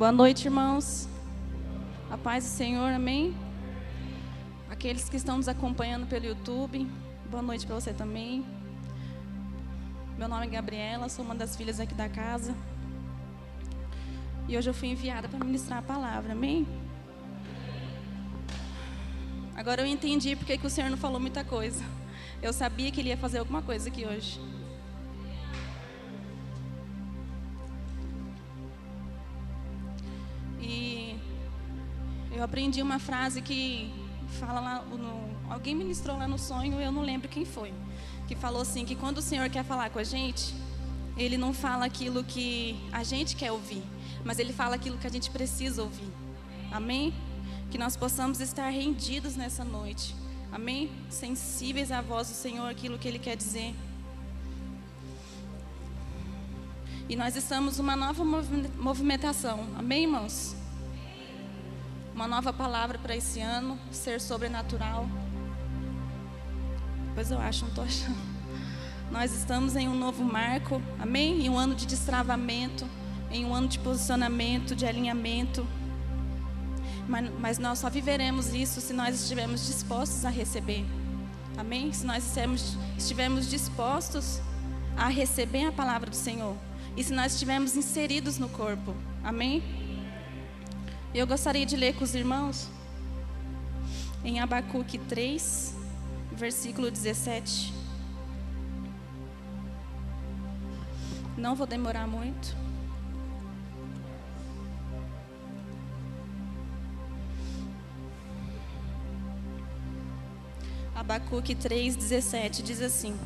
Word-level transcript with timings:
Boa 0.00 0.12
noite, 0.12 0.46
irmãos. 0.46 1.06
A 2.10 2.16
paz 2.16 2.42
do 2.42 2.48
Senhor, 2.48 2.90
amém? 2.90 3.36
Aqueles 4.70 5.10
que 5.10 5.16
estão 5.16 5.36
nos 5.36 5.46
acompanhando 5.46 6.06
pelo 6.06 6.24
YouTube, 6.24 6.90
boa 7.30 7.42
noite 7.42 7.66
para 7.66 7.74
você 7.74 7.92
também. 7.92 8.42
Meu 10.16 10.26
nome 10.26 10.46
é 10.46 10.48
Gabriela, 10.48 11.06
sou 11.10 11.22
uma 11.22 11.34
das 11.34 11.54
filhas 11.54 11.78
aqui 11.78 11.92
da 11.92 12.08
casa. 12.08 12.54
E 14.48 14.56
hoje 14.56 14.70
eu 14.70 14.72
fui 14.72 14.88
enviada 14.88 15.28
para 15.28 15.44
ministrar 15.44 15.80
a 15.80 15.82
palavra, 15.82 16.32
amém? 16.32 16.66
Agora 19.54 19.82
eu 19.82 19.86
entendi 19.86 20.34
porque 20.34 20.56
que 20.56 20.66
o 20.66 20.70
Senhor 20.70 20.88
não 20.88 20.96
falou 20.96 21.20
muita 21.20 21.44
coisa. 21.44 21.84
Eu 22.40 22.54
sabia 22.54 22.90
que 22.90 23.02
Ele 23.02 23.10
ia 23.10 23.18
fazer 23.18 23.36
alguma 23.36 23.60
coisa 23.60 23.90
aqui 23.90 24.06
hoje. 24.06 24.40
Eu 32.40 32.44
aprendi 32.44 32.80
uma 32.80 32.98
frase 32.98 33.42
que 33.42 33.92
fala 34.38 34.60
lá, 34.60 34.82
no, 34.82 35.52
alguém 35.52 35.74
ministrou 35.74 36.16
lá 36.16 36.26
no 36.26 36.38
sonho, 36.38 36.80
eu 36.80 36.90
não 36.90 37.02
lembro 37.02 37.28
quem 37.28 37.44
foi, 37.44 37.70
que 38.26 38.34
falou 38.34 38.62
assim 38.62 38.82
que 38.82 38.96
quando 38.96 39.18
o 39.18 39.22
Senhor 39.22 39.50
quer 39.50 39.62
falar 39.62 39.90
com 39.90 39.98
a 39.98 40.04
gente, 40.04 40.54
Ele 41.18 41.36
não 41.36 41.52
fala 41.52 41.84
aquilo 41.84 42.24
que 42.24 42.80
a 42.92 43.04
gente 43.04 43.36
quer 43.36 43.52
ouvir, 43.52 43.82
mas 44.24 44.38
Ele 44.38 44.54
fala 44.54 44.74
aquilo 44.76 44.96
que 44.96 45.06
a 45.06 45.10
gente 45.10 45.30
precisa 45.30 45.82
ouvir. 45.82 46.10
Amém? 46.72 47.12
Que 47.70 47.76
nós 47.76 47.94
possamos 47.94 48.40
estar 48.40 48.70
rendidos 48.70 49.36
nessa 49.36 49.62
noite. 49.62 50.16
Amém? 50.50 50.90
Sensíveis 51.10 51.92
à 51.92 52.00
voz 52.00 52.28
do 52.28 52.34
Senhor, 52.34 52.70
aquilo 52.70 52.98
que 52.98 53.06
Ele 53.06 53.18
quer 53.18 53.36
dizer. 53.36 53.74
E 57.06 57.14
nós 57.14 57.36
estamos 57.36 57.78
uma 57.78 57.94
nova 57.94 58.24
movimentação. 58.24 59.66
Amém, 59.76 60.04
irmãos? 60.04 60.58
Uma 62.20 62.28
nova 62.28 62.52
palavra 62.52 62.98
para 62.98 63.16
esse 63.16 63.40
ano, 63.40 63.78
ser 63.90 64.20
sobrenatural. 64.20 65.08
Pois 67.14 67.30
eu 67.30 67.40
acho, 67.40 67.62
não 67.62 67.68
estou 67.70 67.82
achando. 67.82 68.18
Nós 69.10 69.32
estamos 69.32 69.74
em 69.74 69.88
um 69.88 69.94
novo 69.94 70.22
marco, 70.22 70.82
amém? 70.98 71.46
Em 71.46 71.48
um 71.48 71.56
ano 71.56 71.74
de 71.74 71.86
destravamento, 71.86 72.86
em 73.30 73.46
um 73.46 73.54
ano 73.54 73.68
de 73.68 73.78
posicionamento, 73.78 74.76
de 74.76 74.84
alinhamento. 74.84 75.66
Mas, 77.08 77.30
mas 77.40 77.58
nós 77.58 77.78
só 77.78 77.88
viveremos 77.88 78.52
isso 78.52 78.82
se 78.82 78.92
nós 78.92 79.22
estivermos 79.22 79.66
dispostos 79.66 80.22
a 80.26 80.28
receber. 80.28 80.84
Amém? 81.56 81.90
Se 81.90 82.04
nós 82.04 82.22
estivermos, 82.26 82.76
estivermos 82.98 83.48
dispostos 83.48 84.42
a 84.94 85.08
receber 85.08 85.64
a 85.64 85.72
palavra 85.72 86.10
do 86.10 86.16
Senhor. 86.16 86.54
E 86.98 87.02
se 87.02 87.14
nós 87.14 87.32
estivermos 87.32 87.76
inseridos 87.76 88.36
no 88.36 88.50
corpo. 88.50 88.94
Amém? 89.24 89.89
Eu 91.12 91.26
gostaria 91.26 91.66
de 91.66 91.76
ler 91.76 91.96
com 91.96 92.04
os 92.04 92.14
irmãos 92.14 92.68
em 94.24 94.38
Abacuque 94.38 94.96
3, 94.96 95.74
versículo 96.32 96.88
17. 96.88 97.74
Não 101.36 101.56
vou 101.56 101.66
demorar 101.66 102.06
muito. 102.06 102.54
Abacuque 110.94 111.56
3,17 111.56 112.62
diz 112.62 112.80
assim: 112.80 113.18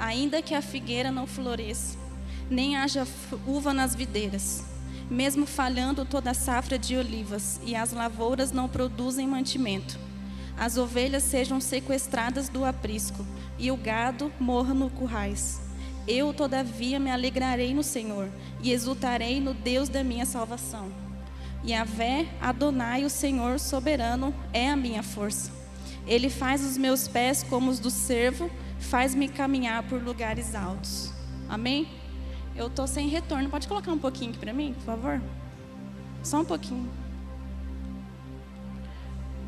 Ainda 0.00 0.42
que 0.42 0.52
a 0.52 0.60
figueira 0.60 1.12
não 1.12 1.28
floresça, 1.28 1.96
nem 2.50 2.76
haja 2.76 3.06
uva 3.46 3.72
nas 3.72 3.94
videiras, 3.94 4.64
mesmo 5.10 5.44
falhando 5.44 6.04
toda 6.04 6.30
a 6.30 6.34
safra 6.34 6.78
de 6.78 6.96
olivas, 6.96 7.60
e 7.64 7.74
as 7.74 7.92
lavouras 7.92 8.52
não 8.52 8.68
produzem 8.68 9.26
mantimento, 9.26 9.98
as 10.56 10.76
ovelhas 10.76 11.24
sejam 11.24 11.60
sequestradas 11.60 12.48
do 12.48 12.64
aprisco, 12.64 13.26
e 13.58 13.70
o 13.70 13.76
gado 13.76 14.32
morra 14.38 14.72
no 14.72 14.88
currais. 14.88 15.60
Eu, 16.06 16.32
todavia, 16.32 16.98
me 16.98 17.10
alegrarei 17.10 17.74
no 17.74 17.82
Senhor, 17.82 18.30
e 18.62 18.70
exultarei 18.70 19.40
no 19.40 19.52
Deus 19.52 19.88
da 19.88 20.04
minha 20.04 20.24
salvação. 20.24 20.90
E 21.62 21.74
a 21.74 21.84
vé 21.84 22.26
Adonai, 22.40 23.04
o 23.04 23.10
Senhor 23.10 23.58
soberano, 23.58 24.34
é 24.52 24.68
a 24.68 24.76
minha 24.76 25.02
força. 25.02 25.50
Ele 26.06 26.30
faz 26.30 26.64
os 26.64 26.76
meus 26.76 27.06
pés 27.06 27.42
como 27.42 27.70
os 27.70 27.78
do 27.78 27.90
servo, 27.90 28.50
faz-me 28.78 29.28
caminhar 29.28 29.82
por 29.82 30.02
lugares 30.02 30.54
altos. 30.54 31.12
Amém? 31.48 31.99
Eu 32.54 32.66
estou 32.66 32.86
sem 32.86 33.08
retorno. 33.08 33.48
Pode 33.48 33.68
colocar 33.68 33.92
um 33.92 33.98
pouquinho 33.98 34.30
aqui 34.30 34.38
para 34.38 34.52
mim, 34.52 34.74
por 34.74 34.84
favor? 34.84 35.20
Só 36.22 36.40
um 36.40 36.44
pouquinho. 36.44 36.88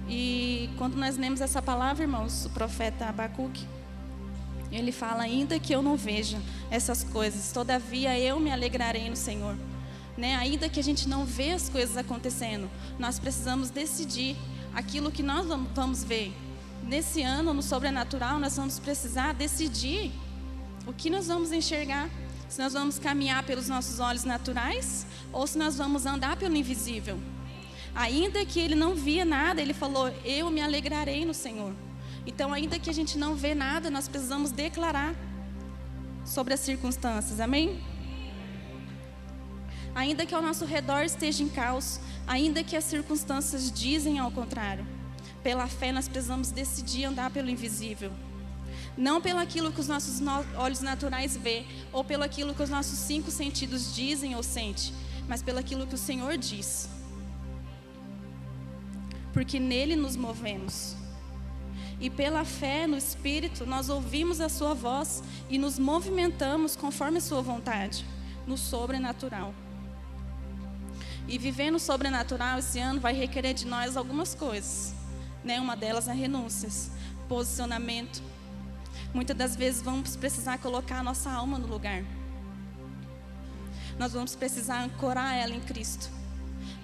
E 0.09 0.71
quando 0.77 0.97
nós 0.97 1.17
lemos 1.17 1.41
essa 1.41 1.63
palavra, 1.63 2.05
irmãos, 2.05 2.45
o 2.47 2.51
profeta 2.51 3.07
Abacuque, 3.07 3.67
ele 4.71 4.93
fala: 4.93 5.23
Ainda 5.23 5.59
que 5.59 5.75
eu 5.75 5.83
não 5.83 5.97
veja 5.97 6.41
essas 6.71 7.05
coisas, 7.05 7.53
todavia 7.53 8.19
eu 8.19 8.41
me 8.41 8.51
alegrarei 8.51 9.09
no 9.09 9.17
Senhor. 9.17 9.57
Né? 10.17 10.37
Ainda 10.37 10.69
que 10.69 10.81
a 10.81 10.83
gente 10.83 11.09
não 11.09 11.25
vê 11.25 11.53
as 11.53 11.69
coisas 11.69 11.97
acontecendo, 11.97 12.71
nós 12.99 13.19
precisamos 13.19 13.71
decidir 13.71 14.37
aquilo 14.75 15.11
que 15.11 15.23
nós 15.23 15.47
vamos 15.75 16.05
ver 16.05 16.35
nesse 16.83 17.23
ano, 17.23 17.55
no 17.55 17.63
sobrenatural, 17.63 18.39
nós 18.39 18.57
vamos 18.57 18.79
precisar 18.79 19.33
decidir 19.35 20.13
o 20.87 20.93
que 20.93 21.09
nós 21.09 21.29
vamos 21.29 21.53
enxergar. 21.53 22.11
Se 22.53 22.61
nós 22.61 22.75
vamos 22.75 22.99
caminhar 22.99 23.43
pelos 23.45 23.67
nossos 23.67 23.99
olhos 23.99 24.25
naturais 24.25 25.07
ou 25.33 25.47
se 25.47 25.57
nós 25.57 25.79
vamos 25.79 26.05
andar 26.05 26.37
pelo 26.37 26.55
invisível. 26.55 27.19
Ainda 27.95 28.45
que 28.45 28.61
ele 28.61 28.75
não 28.75 28.95
via 28.95 29.25
nada, 29.25 29.63
ele 29.63 29.73
falou: 29.73 30.09
Eu 30.23 30.51
me 30.51 30.61
alegrarei 30.61 31.25
no 31.25 31.33
Senhor. 31.33 31.73
Então, 32.27 32.53
ainda 32.53 32.79
que 32.79 32.91
a 32.91 32.93
gente 32.93 33.17
não 33.17 33.35
vê 33.35 33.55
nada, 33.55 33.91
nós 33.91 34.07
precisamos 34.07 34.51
declarar 34.51 35.15
sobre 36.27 36.53
as 36.53 36.61
circunstâncias, 36.61 37.41
amém? 37.41 37.83
Ainda 39.95 40.27
que 40.27 40.35
ao 40.35 40.43
nosso 40.43 40.67
redor 40.67 41.05
esteja 41.05 41.43
em 41.43 41.49
caos, 41.49 42.01
ainda 42.27 42.63
que 42.63 42.77
as 42.77 42.85
circunstâncias 42.85 43.73
dizem 43.73 44.19
ao 44.19 44.31
contrário. 44.31 44.87
Pela 45.43 45.67
fé, 45.69 45.91
nós 45.91 46.07
precisamos 46.07 46.51
decidir 46.51 47.07
andar 47.07 47.31
pelo 47.31 47.49
invisível. 47.49 48.13
Não 48.97 49.21
pelo 49.21 49.39
aquilo 49.39 49.73
que 49.73 49.81
os 49.81 49.89
nossos 49.89 50.21
olhos 50.57 50.81
naturais 50.81 51.37
vê, 51.37 51.65
ou 51.93 52.05
pelo 52.05 52.23
aquilo 52.23 52.55
que 52.55 52.63
os 52.63 52.71
nossos 52.71 52.99
cinco 52.99 53.31
sentidos 53.31 53.95
dizem 53.95 54.37
ou 54.37 54.43
sentem, 54.43 54.93
mas 55.27 55.43
pelo 55.43 55.59
aquilo 55.59 55.87
que 55.87 55.95
o 55.95 55.99
Senhor 55.99 56.37
diz. 56.37 56.89
Porque 59.33 59.59
nele 59.59 59.97
nos 59.97 60.15
movemos. 60.15 60.95
E 61.99 62.11
pela 62.11 62.45
fé 62.45 62.87
no 62.87 62.97
Espírito, 62.97 63.65
nós 63.65 63.89
ouvimos 63.89 64.41
a 64.41 64.49
Sua 64.49 64.75
voz 64.75 65.23
e 65.49 65.57
nos 65.57 65.79
movimentamos 65.79 66.77
conforme 66.77 67.19
a 67.19 67.21
Sua 67.21 67.41
vontade, 67.41 68.05
no 68.47 68.59
sobrenatural. 68.59 69.55
E 71.29 71.39
viver 71.39 71.71
no 71.71 71.79
sobrenatural 71.79 72.59
esse 72.59 72.79
ano 72.79 73.01
vai 73.01 73.15
requerer 73.15 73.55
de 73.55 73.67
nós 73.67 73.97
algumas 73.97 74.35
coisas. 74.35 74.93
Né? 75.45 75.61
Uma 75.61 75.77
delas 75.77 76.09
é 76.09 76.13
renúncias, 76.13 76.91
posicionamento. 77.29 78.23
Muitas 79.15 79.37
das 79.37 79.57
vezes 79.57 79.83
vamos 79.83 80.17
precisar 80.17 80.59
colocar 80.59 80.99
a 80.99 81.03
nossa 81.03 81.31
alma 81.31 81.59
no 81.59 81.67
lugar. 81.67 82.03
Nós 83.99 84.13
vamos 84.13 84.35
precisar 84.35 84.83
ancorar 84.83 85.37
ela 85.37 85.55
em 85.55 85.61
Cristo. 85.61 86.11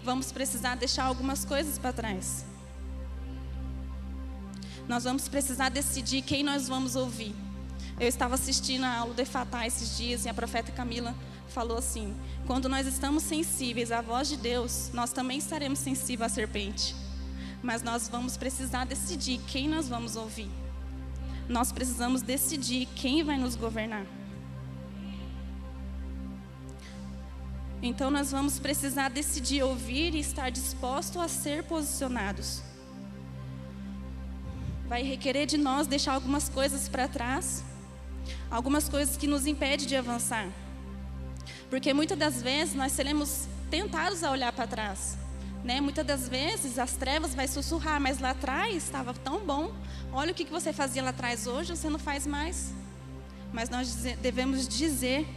Vamos 0.05 0.31
precisar 0.31 0.77
deixar 0.77 1.05
algumas 1.05 1.45
coisas 1.45 1.79
para 1.79 1.93
trás. 1.93 2.45
Nós 4.87 5.05
vamos 5.05 5.29
precisar 5.29 5.69
decidir 5.69 6.23
quem 6.23 6.43
nós 6.43 6.69
vamos 6.69 6.97
ouvir. 6.97 7.35
Eu 7.99 8.09
estava 8.09 8.35
assistindo 8.35 8.85
a 8.85 8.95
aula 8.95 9.15
do 9.15 9.21
Efatá 9.21 9.67
esses 9.67 9.97
dias 9.97 10.25
e 10.25 10.29
a 10.29 10.35
profeta 10.35 10.71
Camila 10.73 11.15
falou 11.49 11.79
assim: 11.79 12.15
quando 12.47 12.69
nós 12.69 12.87
estamos 12.87 13.23
sensíveis 13.23 13.91
à 13.91 14.01
voz 14.01 14.29
de 14.29 14.37
Deus, 14.37 14.91
nós 14.93 15.13
também 15.13 15.39
estaremos 15.39 15.79
sensíveis 15.79 16.31
à 16.31 16.35
serpente 16.35 16.95
mas 17.63 17.83
nós 17.83 18.09
vamos 18.09 18.37
precisar 18.37 18.85
decidir 18.85 19.39
quem 19.47 19.69
nós 19.69 19.89
vamos 19.89 20.17
ouvir. 20.17 20.51
Nós 21.49 21.73
precisamos 21.73 22.21
decidir 22.21 22.87
quem 22.95 23.25
vai 23.25 23.39
nos 23.39 23.57
governar. 23.57 24.05
Então 27.81 28.11
nós 28.11 28.33
vamos 28.33 28.59
precisar 28.59 29.09
decidir 29.09 29.63
ouvir 29.63 30.15
e 30.15 30.21
estar 30.21 30.51
disposto 30.51 31.21
a 31.21 31.29
ser 31.29 31.63
posicionados. 31.63 32.61
Vai 34.89 35.03
requerer 35.03 35.47
de 35.47 35.57
nós 35.57 35.87
deixar 35.87 36.15
algumas 36.15 36.49
coisas 36.49 36.89
para 36.89 37.07
trás, 37.07 37.63
algumas 38.51 38.89
coisas 38.89 39.17
que 39.17 39.27
nos 39.27 39.47
impedem 39.47 39.87
de 39.87 39.97
avançar. 39.97 40.49
Porque 41.71 41.95
muitas 41.95 42.19
das 42.19 42.43
vezes 42.43 42.75
nós 42.75 42.93
seremos 42.93 43.47
tentados 43.71 44.25
a 44.25 44.33
olhar 44.33 44.53
para 44.53 44.67
trás. 44.67 45.17
Né? 45.69 45.83
Muitas 45.83 46.07
das 46.07 46.27
vezes 46.27 46.79
as 46.79 46.93
trevas 46.93 47.35
vai 47.35 47.47
sussurrar, 47.47 48.01
mas 48.01 48.21
lá 48.21 48.31
atrás 48.31 48.75
estava 48.75 49.13
tão 49.13 49.45
bom. 49.45 49.71
Olha 50.11 50.33
o 50.33 50.35
que 50.35 50.47
você 50.47 50.73
fazia 50.73 51.03
lá 51.03 51.11
atrás 51.11 51.47
hoje, 51.47 51.77
você 51.77 51.91
não 51.91 51.99
faz 51.99 52.27
mais. 52.27 52.73
Mas 53.53 53.69
nós 53.69 53.93
devemos 54.23 54.67
dizer, 54.67 55.29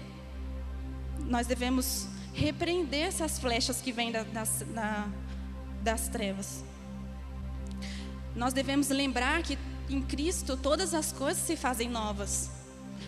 nós 1.26 1.48
devemos 1.48 2.08
repreender 2.34 3.08
essas 3.08 3.40
flechas 3.40 3.82
que 3.82 3.92
vêm 3.92 4.10
da, 4.10 4.24
das, 4.24 4.64
da, 4.74 5.06
das 5.84 6.08
trevas. 6.08 6.64
Nós 8.34 8.54
devemos 8.54 8.88
lembrar 8.88 9.44
que 9.44 9.60
em 9.90 10.02
Cristo 10.02 10.56
todas 10.56 10.94
as 10.94 11.12
coisas 11.12 11.44
se 11.44 11.58
fazem 11.58 11.90
novas. 11.90 12.50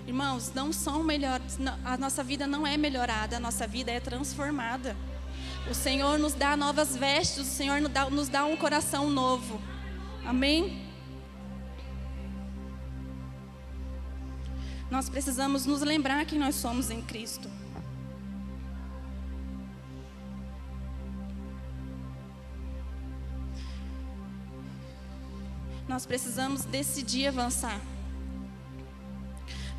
Irmãos, 0.05 0.51
não 0.53 0.73
são 0.73 1.01
melhores, 1.01 1.57
a 1.85 1.95
nossa 1.95 2.21
vida 2.21 2.45
não 2.45 2.67
é 2.67 2.75
melhorada, 2.75 3.37
a 3.37 3.39
nossa 3.39 3.65
vida 3.65 3.93
é 3.93 4.01
transformada. 4.01 4.93
O 5.69 5.73
Senhor 5.73 6.19
nos 6.19 6.33
dá 6.33 6.57
novas 6.57 6.95
vestes, 6.95 7.39
o 7.39 7.45
Senhor 7.45 7.79
nos 8.11 8.29
dá, 8.29 8.45
um 8.45 8.57
coração 8.57 9.09
novo. 9.09 9.61
Amém? 10.25 10.85
Nós 14.91 15.09
precisamos 15.09 15.65
nos 15.65 15.81
lembrar 15.81 16.25
que 16.25 16.37
nós 16.37 16.55
somos 16.55 16.91
em 16.91 17.01
Cristo. 17.01 17.49
Nós 25.87 26.05
precisamos 26.05 26.65
decidir 26.65 27.27
avançar. 27.27 27.79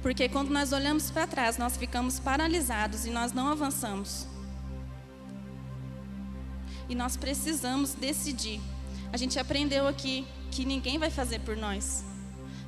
Porque 0.03 0.29
quando 0.29 0.51
nós 0.51 0.73
olhamos 0.73 1.11
para 1.11 1.27
trás, 1.27 1.57
nós 1.57 1.77
ficamos 1.77 2.19
paralisados 2.19 3.07
e 3.07 3.11
nós 3.11 3.33
não 3.33 3.49
avançamos. 3.49 4.34
E 6.89 6.95
nós 6.95 7.17
precisamos 7.17 7.95
decidir. 7.95 8.61
A 9.13 9.17
gente 9.17 9.39
aprendeu 9.39 9.87
aqui 9.87 10.27
que 10.51 10.65
ninguém 10.65 10.99
vai 10.99 11.11
fazer 11.11 11.41
por 11.41 11.57
nós. 11.57 12.05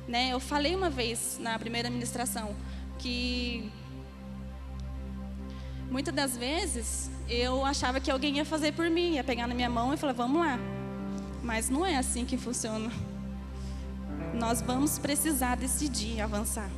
Né? 0.07 0.29
Eu 0.31 0.39
falei 0.39 0.75
uma 0.75 0.89
vez 0.89 1.37
na 1.39 1.57
primeira 1.59 1.89
ministração 1.89 2.55
que 2.97 3.71
muitas 5.91 6.13
das 6.13 6.37
vezes 6.37 7.11
eu 7.29 7.65
achava 7.65 7.99
que 7.99 8.09
alguém 8.09 8.37
ia 8.37 8.45
fazer 8.45 8.71
por 8.71 8.89
mim, 8.89 9.15
ia 9.15 9.23
pegar 9.23 9.47
na 9.47 9.53
minha 9.53 9.69
mão 9.69 9.93
e 9.93 9.97
falar, 9.97 10.13
vamos 10.13 10.39
lá. 10.39 10.57
Mas 11.43 11.69
não 11.69 11.85
é 11.85 11.97
assim 11.97 12.25
que 12.25 12.37
funciona. 12.37 12.91
Nós 14.33 14.61
vamos 14.61 14.97
precisar 14.97 15.55
decidir 15.55 16.21
avançar. 16.21 16.69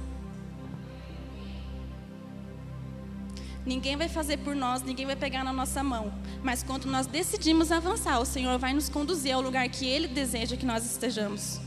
Ninguém 3.70 3.96
vai 3.96 4.10
fazer 4.10 4.38
por 4.38 4.56
nós, 4.56 4.82
ninguém 4.82 5.06
vai 5.06 5.16
pegar 5.16 5.44
na 5.44 5.54
nossa 5.54 5.84
mão. 5.84 6.12
Mas 6.42 6.64
quando 6.64 6.88
nós 6.88 7.06
decidimos 7.06 7.72
avançar, 7.72 8.20
o 8.20 8.26
Senhor 8.26 8.58
vai 8.58 8.74
nos 8.74 8.90
conduzir 8.90 9.32
ao 9.36 9.42
lugar 9.42 9.70
que 9.70 9.86
Ele 9.86 10.08
deseja 10.08 10.58
que 10.58 10.66
nós 10.66 10.84
estejamos. 10.92 11.60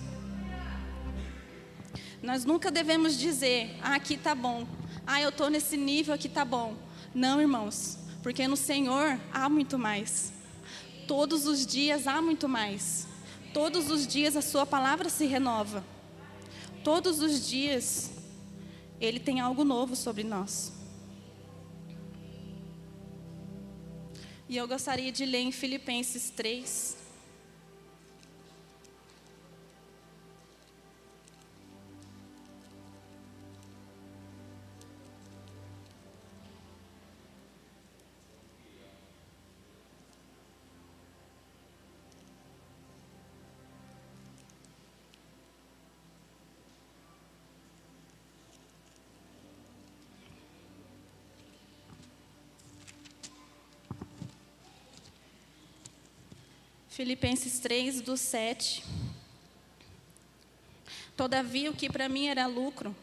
Nós 2.20 2.44
nunca 2.44 2.72
devemos 2.72 3.16
dizer, 3.16 3.78
ah, 3.80 3.94
aqui 3.94 4.16
tá 4.16 4.34
bom. 4.34 4.66
Ah, 5.06 5.22
eu 5.22 5.28
estou 5.28 5.48
nesse 5.48 5.76
nível, 5.76 6.12
aqui 6.12 6.28
tá 6.28 6.44
bom. 6.44 6.74
Não, 7.14 7.40
irmãos, 7.40 7.98
porque 8.20 8.48
no 8.48 8.56
Senhor 8.56 9.16
há 9.32 9.48
muito 9.48 9.78
mais. 9.78 10.32
Todos 11.06 11.46
os 11.46 11.64
dias 11.64 12.08
há 12.08 12.20
muito 12.20 12.48
mais. 12.48 13.06
Todos 13.54 13.88
os 13.88 14.08
dias 14.08 14.34
a 14.34 14.42
Sua 14.42 14.66
palavra 14.66 15.08
se 15.08 15.24
renova. 15.24 15.84
Todos 16.82 17.20
os 17.20 17.48
dias 17.48 18.10
Ele 19.00 19.20
tem 19.20 19.38
algo 19.38 19.62
novo 19.62 19.94
sobre 19.94 20.24
nós. 20.24 20.81
E 24.52 24.56
eu 24.58 24.68
gostaria 24.68 25.10
de 25.10 25.24
ler 25.24 25.38
em 25.38 25.50
Filipenses 25.50 26.28
3. 26.28 27.01
Filipenses 56.92 57.58
3, 57.58 58.02
do 58.02 58.18
7. 58.18 58.84
Todavia, 61.16 61.70
o 61.70 61.74
que 61.74 61.88
para 61.88 62.06
mim 62.06 62.26
era 62.26 62.46
lucro, 62.46 62.94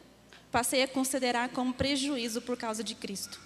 passei 0.51 0.83
a 0.83 0.87
considerar 0.87 1.49
como 1.49 1.73
prejuízo 1.73 2.39
por 2.39 2.55
causa 2.55 2.83
de 2.83 2.93
Cristo. 2.93 3.41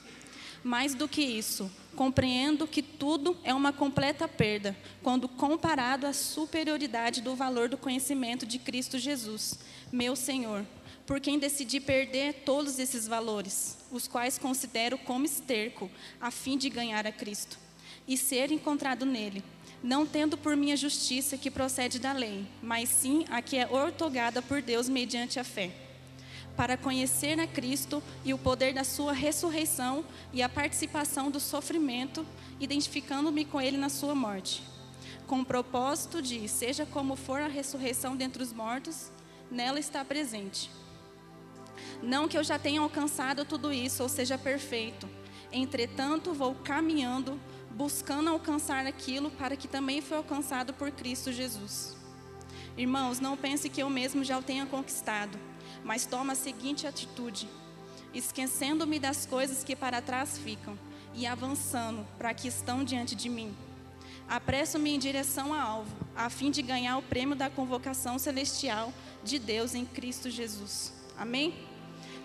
Mais 0.62 0.94
do 0.94 1.08
que 1.08 1.22
isso, 1.22 1.72
compreendo 1.96 2.68
que 2.68 2.82
tudo 2.82 3.38
é 3.42 3.54
uma 3.54 3.72
completa 3.72 4.28
perda 4.28 4.76
quando 5.02 5.30
comparado 5.30 6.06
à 6.06 6.12
superioridade 6.12 7.22
do 7.22 7.38
valor 7.38 7.70
do 7.70 7.78
conhecimento 7.78 8.46
de 8.46 8.60
Cristo 8.60 9.00
Jesus, 9.00 9.58
meu 9.94 10.14
Senhor, 10.14 10.66
por 11.06 11.22
quem 11.22 11.40
decidi 11.40 11.80
perder 11.80 12.44
todos 12.44 12.80
esses 12.80 13.08
valores, 13.08 13.78
os 13.90 14.10
quais 14.10 14.38
considero 14.38 14.98
como 14.98 15.26
esterco, 15.26 15.90
a 16.20 16.30
fim 16.30 16.58
de 16.58 16.70
ganhar 16.70 17.08
a 17.08 17.14
Cristo 17.14 17.58
e 18.06 18.18
ser 18.18 18.52
encontrado 18.52 19.06
nele 19.06 19.42
não 19.84 20.06
tendo 20.06 20.38
por 20.38 20.56
minha 20.56 20.78
justiça 20.78 21.38
que 21.38 21.52
procede 21.52 22.00
da 22.00 22.14
lei, 22.14 22.48
mas 22.62 22.88
sim 22.88 23.26
a 23.30 23.42
que 23.42 23.58
é 23.58 23.68
ortogada 23.68 24.42
por 24.42 24.62
Deus 24.62 24.88
mediante 24.88 25.42
a 25.42 25.44
fé, 25.44 25.72
para 26.56 26.78
conhecer 26.78 27.38
a 27.38 27.46
Cristo 27.46 28.02
e 28.24 28.34
o 28.34 28.38
poder 28.38 28.74
da 28.74 28.86
sua 28.86 29.12
ressurreição 29.12 30.06
e 30.32 30.42
a 30.42 30.48
participação 30.48 31.30
do 31.30 31.40
sofrimento, 31.40 32.26
identificando-me 32.62 33.44
com 33.44 33.60
ele 33.60 33.76
na 33.76 33.90
sua 33.90 34.16
morte, 34.16 34.64
com 35.28 35.42
o 35.42 35.46
propósito 35.46 36.22
de, 36.22 36.48
seja 36.48 36.86
como 36.86 37.18
for 37.18 37.42
a 37.42 37.48
ressurreição 37.48 38.16
dentre 38.16 38.42
os 38.42 38.54
mortos, 38.54 39.12
nela 39.52 39.80
está 39.80 40.06
presente. 40.06 40.72
Não 42.02 42.28
que 42.28 42.38
eu 42.38 42.44
já 42.44 42.58
tenha 42.58 42.80
alcançado 42.80 43.44
tudo 43.44 43.74
isso 43.74 44.02
ou 44.02 44.08
seja 44.08 44.38
perfeito, 44.38 45.10
entretanto 45.52 46.34
vou 46.34 46.56
caminhando 46.56 47.38
buscando 47.74 48.30
alcançar 48.30 48.86
aquilo 48.86 49.32
para 49.32 49.56
que 49.56 49.68
também 49.68 50.02
foi 50.02 50.18
alcançado 50.18 50.74
por 50.74 50.92
Cristo 50.92 51.32
Jesus. 51.32 51.98
Irmãos, 52.78 53.20
não 53.20 53.36
pense 53.36 53.70
que 53.70 53.82
eu 53.82 53.90
mesmo 53.90 54.24
já 54.24 54.38
o 54.38 54.44
tenha 54.44 54.66
conquistado, 54.66 55.38
mas 55.84 56.06
toma 56.06 56.34
a 56.34 56.36
seguinte 56.36 56.88
atitude: 56.88 57.48
esquecendo-me 58.14 59.00
das 59.00 59.26
coisas 59.26 59.64
que 59.64 59.76
para 59.76 60.02
trás 60.02 60.38
ficam 60.38 60.78
e 61.14 61.26
avançando 61.28 62.06
para 62.18 62.34
que 62.34 62.48
estão 62.48 62.84
diante 62.84 63.16
de 63.16 63.30
mim. 63.30 63.56
Apresso-me 64.28 64.92
em 64.92 65.00
direção 65.00 65.54
ao 65.54 65.60
alvo, 65.60 65.96
a 66.16 66.30
fim 66.30 66.50
de 66.50 66.62
ganhar 66.62 66.98
o 66.98 67.04
prêmio 67.04 67.36
da 67.36 67.50
convocação 67.50 68.18
celestial 68.18 68.94
de 69.24 69.38
Deus 69.38 69.76
em 69.76 69.86
Cristo 69.86 70.30
Jesus. 70.30 70.94
Amém? 71.18 71.54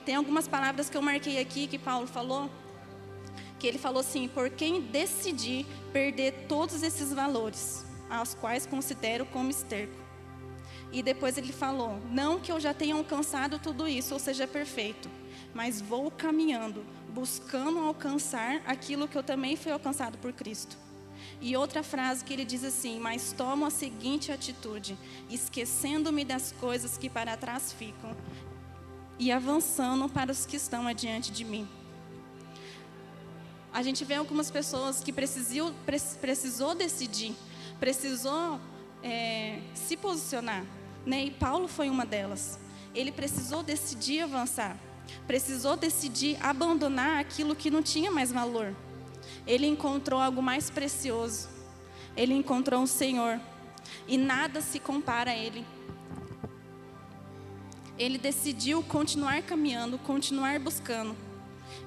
Tem 0.04 0.14
algumas 0.14 0.49
palavras 0.49 0.88
que 0.88 0.96
eu 0.96 1.02
marquei 1.02 1.38
aqui 1.38 1.66
que 1.66 1.78
Paulo 1.78 2.06
falou 2.06 2.50
que 3.58 3.66
ele 3.66 3.78
falou 3.78 4.00
assim: 4.00 4.28
por 4.28 4.50
quem 4.50 4.80
decidir 4.80 5.66
perder 5.92 6.46
todos 6.48 6.82
esses 6.82 7.12
valores, 7.12 7.84
aos 8.08 8.34
quais 8.34 8.66
considero 8.66 9.26
como 9.26 9.50
esterco. 9.50 9.94
E 10.92 11.02
depois 11.02 11.36
ele 11.36 11.52
falou: 11.52 12.00
não 12.10 12.38
que 12.38 12.52
eu 12.52 12.60
já 12.60 12.72
tenha 12.72 12.94
alcançado 12.94 13.58
tudo 13.58 13.88
isso, 13.88 14.14
ou 14.14 14.20
seja, 14.20 14.46
perfeito, 14.46 15.10
mas 15.52 15.80
vou 15.80 16.10
caminhando, 16.10 16.84
buscando 17.12 17.78
alcançar 17.80 18.62
aquilo 18.66 19.08
que 19.08 19.18
eu 19.18 19.22
também 19.22 19.56
fui 19.56 19.72
alcançado 19.72 20.16
por 20.18 20.32
Cristo. 20.32 20.76
E 21.40 21.56
outra 21.56 21.82
frase 21.82 22.24
que 22.24 22.32
ele 22.32 22.44
diz 22.44 22.64
assim: 22.64 22.98
Mas 22.98 23.32
tomo 23.32 23.66
a 23.66 23.70
seguinte 23.70 24.32
atitude, 24.32 24.96
esquecendo-me 25.28 26.24
das 26.24 26.52
coisas 26.52 26.96
que 26.96 27.10
para 27.10 27.36
trás 27.36 27.72
ficam 27.72 28.16
e 29.18 29.32
avançando 29.32 30.08
para 30.08 30.30
os 30.30 30.46
que 30.46 30.56
estão 30.56 30.86
adiante 30.86 31.32
de 31.32 31.44
mim 31.44 31.68
a 33.72 33.82
gente 33.82 34.04
vê 34.04 34.14
algumas 34.14 34.50
pessoas 34.50 35.02
que 35.02 35.12
precisou, 35.12 35.72
precisou 36.20 36.75
decidir, 36.75 37.34
precisou 37.78 38.58
é, 39.02 39.60
se 39.75 39.96
posicionar. 39.96 40.64
Né? 41.04 41.25
E 41.26 41.30
Paulo 41.30 41.68
foi 41.68 41.88
uma 41.90 42.04
delas. 42.04 42.58
Ele 42.94 43.12
precisou 43.12 43.62
decidir 43.62 44.22
avançar, 44.22 44.76
precisou 45.26 45.76
decidir 45.76 46.37
abandonar 46.40 47.20
aquilo 47.20 47.54
que 47.54 47.70
não 47.70 47.82
tinha 47.82 48.10
mais 48.10 48.32
valor. 48.32 48.75
Ele 49.46 49.66
encontrou 49.66 50.20
algo 50.20 50.42
mais 50.42 50.70
precioso. 50.70 51.48
Ele 52.16 52.34
encontrou 52.34 52.80
um 52.80 52.87
Senhor. 52.87 53.40
E 54.06 54.16
nada 54.18 54.60
se 54.60 54.78
compara 54.78 55.30
a 55.30 55.37
Ele. 55.37 55.64
Ele 57.98 58.16
decidiu 58.16 58.82
continuar 58.82 59.42
caminhando, 59.42 59.98
continuar 59.98 60.58
buscando 60.58 61.27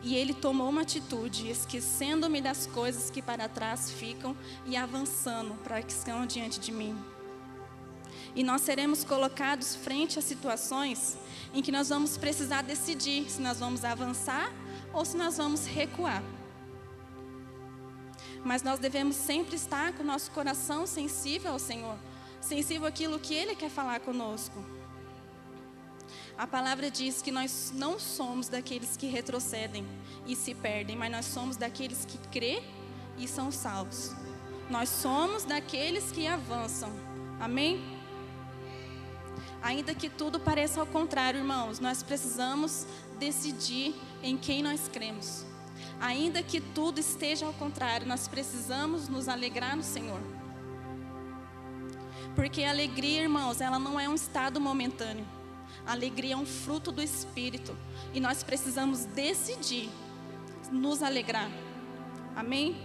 e 0.04 0.16
ele 0.16 0.34
tomou 0.34 0.70
uma 0.70 0.82
atitude, 0.82 1.50
esquecendo-me 1.50 2.42
das 2.42 2.66
coisas 2.66 3.10
que 3.10 3.22
para 3.22 3.48
trás 3.48 3.92
ficam 3.92 4.36
e 4.66 4.76
avançando 4.76 5.56
para 5.64 5.82
que 5.82 5.92
estão 5.92 6.26
diante 6.26 6.60
de 6.60 6.72
mim. 6.72 6.98
E 8.36 8.44
nós 8.44 8.62
seremos 8.62 9.04
colocados 9.04 9.76
frente 9.76 10.18
a 10.18 10.22
situações 10.22 11.18
em 11.54 11.62
que 11.62 11.72
nós 11.72 11.90
vamos 11.90 12.18
precisar 12.18 12.62
decidir 12.62 13.30
se 13.30 13.42
nós 13.42 13.60
vamos 13.60 13.84
avançar 13.84 14.52
ou 14.94 15.04
se 15.04 15.18
nós 15.18 15.38
vamos 15.38 15.66
recuar. 15.66 16.24
Mas 18.44 18.64
nós 18.64 18.80
devemos 18.80 19.16
sempre 19.16 19.56
estar 19.56 19.94
com 19.94 20.04
o 20.04 20.06
nosso 20.06 20.32
coração 20.32 20.88
sensível 20.88 21.52
ao 21.52 21.60
Senhor, 21.60 21.98
sensível 22.40 22.88
àquilo 22.88 23.20
que 23.20 23.34
Ele 23.34 23.56
quer 23.56 23.70
falar 23.70 24.00
conosco. 24.00 24.81
A 26.42 26.48
palavra 26.48 26.90
diz 26.90 27.22
que 27.22 27.32
nós 27.32 27.72
não 27.76 28.00
somos 28.00 28.50
daqueles 28.50 28.98
que 28.98 29.06
retrocedem 29.06 29.86
e 30.26 30.36
se 30.36 30.56
perdem, 30.56 30.96
mas 30.96 31.12
nós 31.12 31.26
somos 31.28 31.56
daqueles 31.56 32.04
que 32.04 32.18
crê 32.30 32.64
e 33.16 33.28
são 33.28 33.52
salvos. 33.52 34.12
Nós 34.68 34.90
somos 34.90 35.44
daqueles 35.44 36.12
que 36.12 36.26
avançam. 36.26 36.92
Amém? 37.40 37.80
Ainda 39.62 39.94
que 39.94 40.10
tudo 40.10 40.40
pareça 40.40 40.80
ao 40.80 40.88
contrário, 40.88 41.42
irmãos, 41.42 41.80
nós 41.80 42.02
precisamos 42.02 42.88
decidir 43.20 43.94
em 44.24 44.36
quem 44.36 44.64
nós 44.64 44.88
cremos. 44.88 45.46
Ainda 46.00 46.42
que 46.42 46.60
tudo 46.60 46.98
esteja 47.00 47.46
ao 47.46 47.54
contrário, 47.54 48.08
nós 48.08 48.28
precisamos 48.28 49.08
nos 49.08 49.30
alegrar 49.30 49.78
no 49.78 49.84
Senhor. 49.84 50.20
Porque 52.34 52.64
a 52.64 52.72
alegria, 52.72 53.22
irmãos, 53.22 53.62
ela 53.62 53.78
não 53.78 54.00
é 54.00 54.10
um 54.10 54.16
estado 54.16 54.60
momentâneo. 54.60 55.40
Alegria 55.86 56.34
é 56.34 56.38
um 56.38 56.46
fruto 56.46 56.92
do 56.92 57.02
Espírito. 57.02 57.76
E 58.14 58.20
nós 58.20 58.44
precisamos 58.44 59.06
decidir 59.06 59.90
nos 60.72 61.04
alegrar. 61.04 61.50
Amém? 62.36 62.76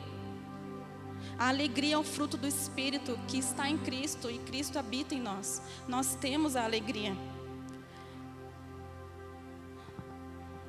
A 1.38 1.48
alegria 1.48 1.94
é 1.94 1.98
um 1.98 2.04
fruto 2.04 2.36
do 2.36 2.46
Espírito 2.46 3.18
que 3.28 3.38
está 3.38 3.68
em 3.68 3.78
Cristo 3.78 4.30
e 4.30 4.38
Cristo 4.38 4.78
habita 4.78 5.14
em 5.14 5.20
nós. 5.20 5.62
Nós 5.86 6.14
temos 6.14 6.56
a 6.56 6.64
alegria. 6.64 7.16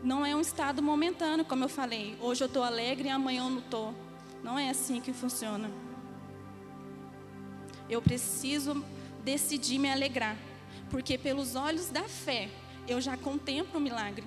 não 0.07 0.25
é 0.25 0.33
um 0.33 0.39
estado 0.39 0.81
momentâneo, 0.81 1.43
como 1.43 1.65
eu 1.65 1.69
falei. 1.69 2.17
Hoje 2.21 2.41
eu 2.41 2.47
estou 2.47 2.63
alegre 2.63 3.09
e 3.09 3.11
amanhã 3.11 3.43
eu 3.43 3.49
não 3.49 3.59
estou. 3.59 3.93
Não 4.41 4.57
é 4.57 4.69
assim 4.69 5.01
que 5.01 5.11
funciona. 5.11 5.69
Eu 7.89 8.01
preciso 8.01 8.83
decidir 9.23 9.77
me 9.77 9.91
alegrar, 9.91 10.37
porque 10.89 11.17
pelos 11.17 11.55
olhos 11.55 11.89
da 11.89 12.03
fé 12.03 12.49
eu 12.87 13.01
já 13.01 13.17
contemplo 13.17 13.79
o 13.79 13.81
milagre. 13.81 14.25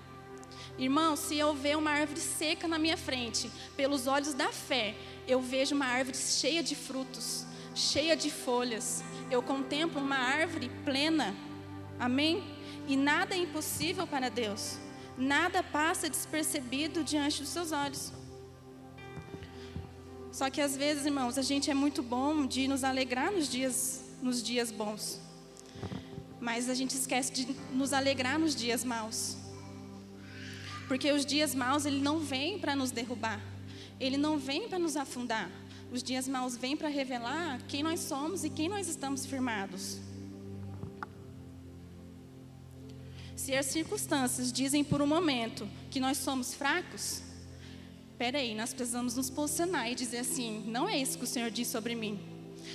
Irmão, 0.79 1.17
se 1.17 1.37
eu 1.37 1.55
ver 1.55 1.76
uma 1.76 1.90
árvore 1.90 2.21
seca 2.21 2.67
na 2.67 2.79
minha 2.79 2.97
frente, 2.97 3.50
pelos 3.76 4.07
olhos 4.07 4.35
da 4.35 4.49
fé, 4.49 4.95
eu 5.26 5.40
vejo 5.40 5.75
uma 5.75 5.87
árvore 5.87 6.17
cheia 6.17 6.62
de 6.62 6.75
frutos, 6.75 7.47
cheia 7.75 8.17
de 8.17 8.31
folhas. 8.31 9.02
Eu 9.31 9.43
contemplo 9.43 10.00
uma 10.00 10.17
árvore 10.17 10.71
plena. 10.85 11.35
Amém? 11.99 12.43
E 12.88 12.97
nada 12.97 13.35
é 13.35 13.38
impossível 13.38 14.07
para 14.07 14.29
Deus 14.29 14.79
nada 15.21 15.62
passa 15.62 16.09
despercebido 16.09 17.05
diante 17.05 17.43
dos 17.43 17.50
seus 17.50 17.73
olhos. 17.73 18.12
Só 20.33 20.49
que 20.49 20.61
às 20.61 20.76
vezes, 20.76 21.05
irmãos, 21.05 21.37
a 21.37 21.43
gente 21.43 21.71
é 21.71 21.75
muito 21.75 22.02
bom 22.02 22.47
de 22.47 22.67
nos 22.67 22.83
alegrar 22.83 23.31
nos 23.31 23.49
dias, 23.49 24.05
nos 24.23 24.43
dias 24.43 24.71
bons. 24.71 25.21
Mas 26.40 26.68
a 26.68 26.75
gente 26.75 26.97
esquece 26.97 27.32
de 27.32 27.49
nos 27.73 27.92
alegrar 27.92 28.38
nos 28.38 28.56
dias 28.56 28.85
maus. 28.85 29.37
Porque 30.88 31.12
os 31.12 31.25
dias 31.25 31.54
maus, 31.54 31.85
ele 31.85 32.00
não 32.00 32.18
vem 32.18 32.59
para 32.59 32.75
nos 32.75 32.90
derrubar. 32.90 33.40
Ele 34.00 34.16
não 34.16 34.38
vem 34.38 34.68
para 34.68 34.78
nos 34.78 34.97
afundar. 34.97 35.50
Os 35.92 36.02
dias 36.02 36.26
maus 36.26 36.56
vêm 36.56 36.76
para 36.76 36.88
revelar 36.88 37.61
quem 37.68 37.82
nós 37.82 38.00
somos 38.00 38.44
e 38.44 38.50
quem 38.50 38.68
nós 38.68 38.88
estamos 38.88 39.26
firmados. 39.26 39.99
Se 43.37 43.54
as 43.54 43.66
circunstâncias 43.66 44.52
dizem 44.52 44.85
por 44.85 45.02
um 45.02 45.06
momento 45.06 45.68
que 45.90 45.99
nós 45.99 46.18
somos 46.18 46.54
fracos, 46.54 47.23
peraí, 48.18 48.54
nós 48.54 48.73
precisamos 48.73 49.16
nos 49.16 49.30
posicionar 49.30 49.90
e 49.90 49.94
dizer 49.94 50.18
assim: 50.18 50.62
não 50.66 50.88
é 50.88 50.99
isso 50.99 51.18
que 51.18 51.25
o 51.25 51.26
Senhor 51.26 51.50
diz 51.50 51.66
sobre 51.68 51.94
mim. 51.94 52.18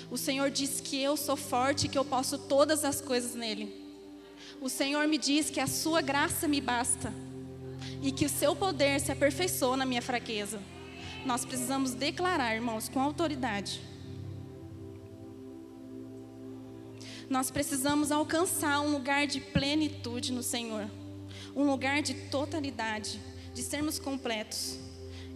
O 0.10 0.18
Senhor 0.18 0.50
diz 0.50 0.80
que 0.80 1.02
eu 1.02 1.18
sou 1.18 1.36
forte, 1.36 1.88
que 1.88 1.98
eu 1.98 2.06
posso 2.06 2.38
todas 2.38 2.86
as 2.86 3.02
coisas 3.02 3.36
nele. 3.36 3.74
O 4.62 4.70
Senhor 4.70 5.08
me 5.08 5.18
diz 5.18 5.50
que 5.50 5.60
a 5.60 5.68
sua 5.68 6.02
graça 6.02 6.48
me 6.48 6.62
basta 6.62 7.14
e 8.02 8.12
que 8.12 8.26
o 8.26 8.30
seu 8.30 8.56
poder 8.56 9.00
se 9.00 9.12
aperfeiçoa 9.12 9.78
na 9.78 9.86
minha 9.86 10.02
fraqueza. 10.02 10.62
Nós 11.26 11.44
precisamos 11.44 11.94
declarar, 11.94 12.56
irmãos, 12.56 12.88
com 12.88 13.00
autoridade 13.02 13.82
Nós 17.30 17.50
precisamos 17.50 18.12
alcançar 18.12 18.80
um 18.82 18.92
lugar 18.92 19.26
de 19.26 19.40
plenitude 19.40 20.32
no 20.32 20.44
Senhor, 20.44 20.90
um 21.56 21.64
lugar 21.64 22.02
de 22.02 22.14
totalidade, 22.14 23.20
de 23.54 23.64
sermos 23.64 23.98
completos. 23.98 24.78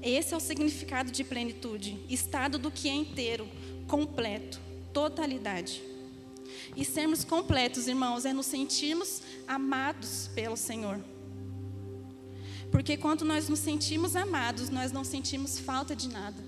Esse 0.02 0.34
é 0.34 0.38
o 0.38 0.40
significado 0.40 1.12
de 1.12 1.24
plenitude, 1.24 2.00
estado 2.08 2.60
do 2.60 2.70
que 2.70 2.88
é 2.88 2.94
inteiro, 2.94 3.50
completo, 3.90 4.62
totalidade. 4.94 5.82
E 6.76 6.86
sermos 6.86 7.26
completos, 7.26 7.88
irmãos, 7.88 8.24
é 8.24 8.32
nos 8.32 8.46
sentirmos 8.46 9.22
amados 9.48 10.30
pelo 10.34 10.56
Senhor. 10.56 11.00
Porque 12.72 12.96
quando 12.96 13.26
nós 13.26 13.50
nos 13.50 13.60
sentimos 13.60 14.16
amados, 14.16 14.70
nós 14.70 14.92
não 14.92 15.04
sentimos 15.04 15.60
falta 15.60 15.96
de 15.96 16.08
nada. 16.08 16.42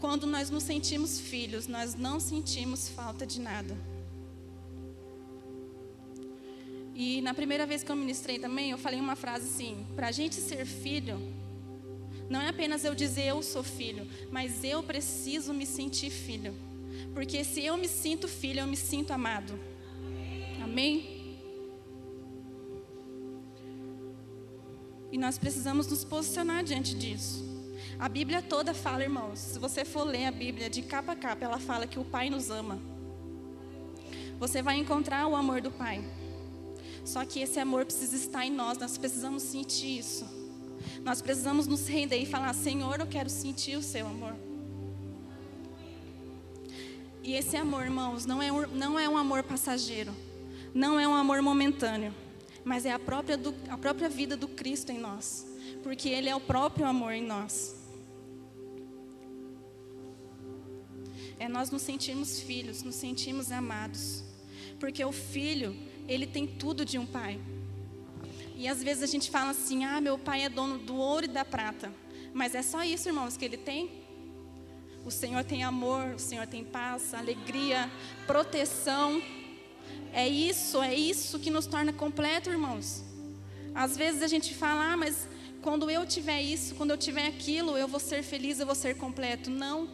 Quando 0.00 0.26
nós 0.26 0.48
nos 0.48 0.62
sentimos 0.62 1.18
filhos, 1.18 1.66
nós 1.66 1.94
não 1.94 2.20
sentimos 2.20 2.88
falta 2.88 3.26
de 3.26 3.40
nada. 3.40 3.76
E 6.94 7.20
na 7.22 7.34
primeira 7.34 7.66
vez 7.66 7.82
que 7.82 7.90
eu 7.90 7.96
ministrei 7.96 8.38
também, 8.38 8.70
eu 8.70 8.78
falei 8.78 9.00
uma 9.00 9.16
frase 9.16 9.48
assim: 9.48 9.84
para 9.96 10.08
a 10.08 10.12
gente 10.12 10.36
ser 10.36 10.64
filho, 10.64 11.18
não 12.28 12.40
é 12.40 12.48
apenas 12.48 12.84
eu 12.84 12.94
dizer 12.94 13.26
eu 13.26 13.42
sou 13.42 13.62
filho, 13.62 14.06
mas 14.30 14.64
eu 14.64 14.82
preciso 14.82 15.52
me 15.52 15.66
sentir 15.66 16.10
filho. 16.10 16.54
Porque 17.12 17.44
se 17.44 17.64
eu 17.64 17.76
me 17.76 17.88
sinto 17.88 18.26
filho, 18.26 18.60
eu 18.60 18.66
me 18.66 18.76
sinto 18.76 19.12
amado. 19.12 19.58
Amém? 20.62 21.38
E 25.12 25.18
nós 25.18 25.38
precisamos 25.38 25.86
nos 25.86 26.02
posicionar 26.04 26.64
diante 26.64 26.94
disso. 26.94 27.44
A 27.98 28.08
Bíblia 28.08 28.42
toda 28.42 28.74
fala, 28.74 29.04
irmãos, 29.04 29.38
se 29.38 29.58
você 29.58 29.84
for 29.84 30.04
ler 30.04 30.26
a 30.26 30.32
Bíblia 30.32 30.68
de 30.68 30.82
capa 30.82 31.12
a 31.12 31.16
capa, 31.16 31.44
ela 31.44 31.58
fala 31.58 31.86
que 31.86 31.98
o 31.98 32.04
Pai 32.04 32.28
nos 32.28 32.50
ama. 32.50 32.80
Você 34.40 34.60
vai 34.60 34.76
encontrar 34.76 35.28
o 35.28 35.36
amor 35.36 35.60
do 35.60 35.70
Pai. 35.70 36.04
Só 37.04 37.24
que 37.24 37.38
esse 37.38 37.60
amor 37.60 37.84
precisa 37.84 38.16
estar 38.16 38.44
em 38.44 38.50
nós, 38.50 38.78
nós 38.78 38.98
precisamos 38.98 39.42
sentir 39.42 39.98
isso. 39.98 40.43
Nós 41.02 41.20
precisamos 41.22 41.66
nos 41.66 41.86
render 41.88 42.18
e 42.18 42.26
falar: 42.26 42.52
Senhor, 42.54 43.00
eu 43.00 43.06
quero 43.06 43.30
sentir 43.30 43.76
o 43.76 43.82
seu 43.82 44.06
amor. 44.06 44.34
E 47.22 47.34
esse 47.34 47.56
amor, 47.56 47.84
irmãos, 47.84 48.26
não 48.26 48.42
é, 48.42 48.52
um, 48.52 48.66
não 48.68 48.98
é 48.98 49.08
um 49.08 49.16
amor 49.16 49.42
passageiro, 49.42 50.14
não 50.74 51.00
é 51.00 51.08
um 51.08 51.14
amor 51.14 51.40
momentâneo, 51.40 52.14
mas 52.62 52.84
é 52.84 52.92
a 52.92 52.98
própria, 52.98 53.36
do, 53.36 53.54
a 53.70 53.78
própria 53.78 54.08
vida 54.08 54.36
do 54.36 54.46
Cristo 54.46 54.92
em 54.92 54.98
nós, 54.98 55.46
porque 55.82 56.08
Ele 56.08 56.28
é 56.28 56.36
o 56.36 56.40
próprio 56.40 56.86
amor 56.86 57.12
em 57.12 57.22
nós. 57.22 57.76
É 61.38 61.48
nós 61.48 61.70
nos 61.70 61.82
sentirmos 61.82 62.40
filhos, 62.40 62.82
nos 62.82 62.94
sentirmos 62.94 63.50
amados, 63.50 64.22
porque 64.78 65.04
o 65.04 65.12
filho 65.12 65.74
ele 66.06 66.26
tem 66.26 66.46
tudo 66.46 66.84
de 66.84 66.98
um 66.98 67.06
pai. 67.06 67.40
E 68.56 68.68
às 68.68 68.82
vezes 68.82 69.02
a 69.02 69.06
gente 69.06 69.30
fala 69.30 69.50
assim: 69.50 69.84
ah, 69.84 70.00
meu 70.00 70.18
pai 70.18 70.42
é 70.42 70.48
dono 70.48 70.78
do 70.78 70.94
ouro 70.94 71.24
e 71.24 71.28
da 71.28 71.44
prata. 71.44 71.92
Mas 72.32 72.54
é 72.54 72.62
só 72.62 72.82
isso, 72.82 73.08
irmãos, 73.08 73.36
que 73.36 73.44
ele 73.44 73.56
tem? 73.56 73.90
O 75.04 75.10
Senhor 75.10 75.44
tem 75.44 75.62
amor, 75.62 76.14
o 76.14 76.18
Senhor 76.18 76.46
tem 76.46 76.64
paz, 76.64 77.14
alegria, 77.14 77.90
proteção. 78.26 79.22
É 80.12 80.26
isso, 80.28 80.80
é 80.82 80.94
isso 80.94 81.38
que 81.38 81.50
nos 81.50 81.66
torna 81.66 81.92
completo, 81.92 82.50
irmãos. 82.50 83.04
Às 83.74 83.96
vezes 83.96 84.22
a 84.22 84.28
gente 84.28 84.54
fala, 84.54 84.92
ah, 84.92 84.96
mas 84.96 85.28
quando 85.60 85.90
eu 85.90 86.06
tiver 86.06 86.40
isso, 86.40 86.74
quando 86.74 86.92
eu 86.92 86.96
tiver 86.96 87.26
aquilo, 87.26 87.76
eu 87.76 87.88
vou 87.88 88.00
ser 88.00 88.22
feliz, 88.22 88.60
eu 88.60 88.66
vou 88.66 88.74
ser 88.74 88.96
completo. 88.96 89.50
Não. 89.50 89.88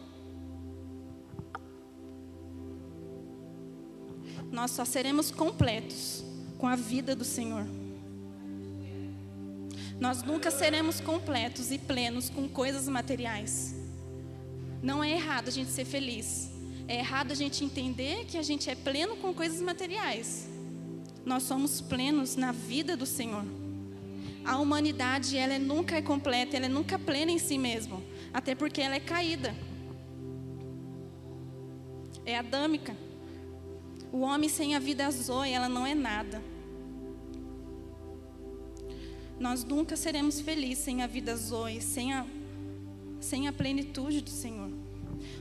nós 4.51 4.71
só 4.71 4.83
seremos 4.83 5.31
completos 5.31 6.23
com 6.57 6.67
a 6.67 6.75
vida 6.75 7.15
do 7.15 7.23
Senhor. 7.23 7.65
Nós 10.01 10.23
nunca 10.23 10.49
seremos 10.49 10.99
completos 10.99 11.71
e 11.71 11.77
plenos 11.77 12.27
com 12.27 12.49
coisas 12.49 12.87
materiais. 12.87 13.75
Não 14.81 15.03
é 15.03 15.11
errado 15.11 15.49
a 15.49 15.51
gente 15.51 15.69
ser 15.69 15.85
feliz. 15.85 16.49
É 16.87 16.97
errado 16.97 17.31
a 17.31 17.35
gente 17.35 17.63
entender 17.63 18.25
que 18.25 18.35
a 18.35 18.41
gente 18.41 18.67
é 18.67 18.73
pleno 18.73 19.15
com 19.17 19.31
coisas 19.31 19.61
materiais. 19.61 20.49
Nós 21.23 21.43
somos 21.43 21.81
plenos 21.81 22.35
na 22.35 22.51
vida 22.51 22.97
do 22.97 23.05
Senhor. 23.05 23.45
A 24.43 24.57
humanidade, 24.57 25.37
ela 25.37 25.59
nunca 25.59 25.95
é 25.95 26.01
completa, 26.01 26.57
ela 26.57 26.65
é 26.65 26.69
nunca 26.69 26.97
plena 26.97 27.29
em 27.29 27.37
si 27.37 27.59
mesma, 27.59 28.01
até 28.33 28.55
porque 28.55 28.81
ela 28.81 28.95
é 28.95 28.99
caída. 28.99 29.55
É 32.25 32.39
adâmica. 32.39 32.97
O 34.11 34.21
homem 34.21 34.49
sem 34.49 34.73
a 34.75 34.79
vida 34.79 35.11
zoe, 35.11 35.51
ela 35.51 35.69
não 35.69 35.85
é 35.85 35.93
nada. 35.93 36.41
Nós 39.41 39.63
nunca 39.63 39.97
seremos 39.97 40.39
felizes 40.39 40.83
sem 40.83 41.01
a 41.01 41.07
vida 41.07 41.35
zoe, 41.35 41.81
sem 41.81 42.13
a, 42.13 42.23
sem 43.19 43.47
a 43.47 43.51
plenitude 43.51 44.21
do 44.21 44.29
Senhor. 44.29 44.69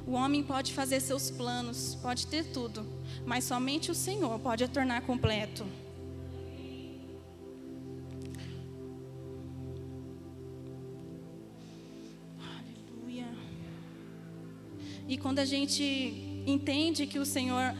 O 0.07 0.13
homem 0.13 0.43
pode 0.43 0.73
fazer 0.73 1.01
seus 1.01 1.31
planos, 1.31 1.99
pode 2.01 2.27
ter 2.27 2.47
tudo, 2.47 2.83
mas 3.27 3.45
somente 3.45 3.91
o 3.91 3.95
Senhor 3.95 4.39
pode 4.39 4.65
a 4.65 4.69
tornar 4.69 5.03
completo. 5.03 5.67
Aleluia. 12.39 13.29
E 15.07 15.19
quando 15.19 15.41
a 15.41 15.45
gente 15.45 15.85
entende 16.47 17.07
que 17.07 17.19
o 17.19 17.27
Senhor 17.27 17.75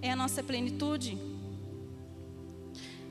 é 0.00 0.12
a 0.12 0.14
nossa 0.14 0.40
plenitude, 0.40 1.18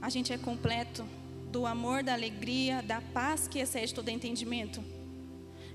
a 0.02 0.10
gente 0.10 0.32
é 0.32 0.38
completo 0.38 1.06
do 1.54 1.68
amor, 1.68 2.02
da 2.02 2.14
alegria, 2.14 2.82
da 2.82 3.00
paz 3.00 3.48
que 3.48 3.60
excede 3.60 3.94
todo 3.94 4.10
entendimento. 4.10 4.84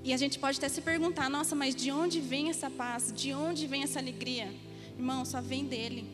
E 0.02 0.12
a 0.12 0.16
gente 0.16 0.36
pode 0.36 0.58
até 0.58 0.68
se 0.68 0.80
perguntar: 0.80 1.30
nossa, 1.30 1.54
mas 1.54 1.74
de 1.74 1.92
onde 1.92 2.20
vem 2.20 2.50
essa 2.50 2.68
paz? 2.68 3.12
De 3.14 3.32
onde 3.32 3.66
vem 3.68 3.84
essa 3.84 4.00
alegria? 4.00 4.52
Irmão, 4.96 5.24
só 5.24 5.40
vem 5.40 5.64
dele. 5.64 6.04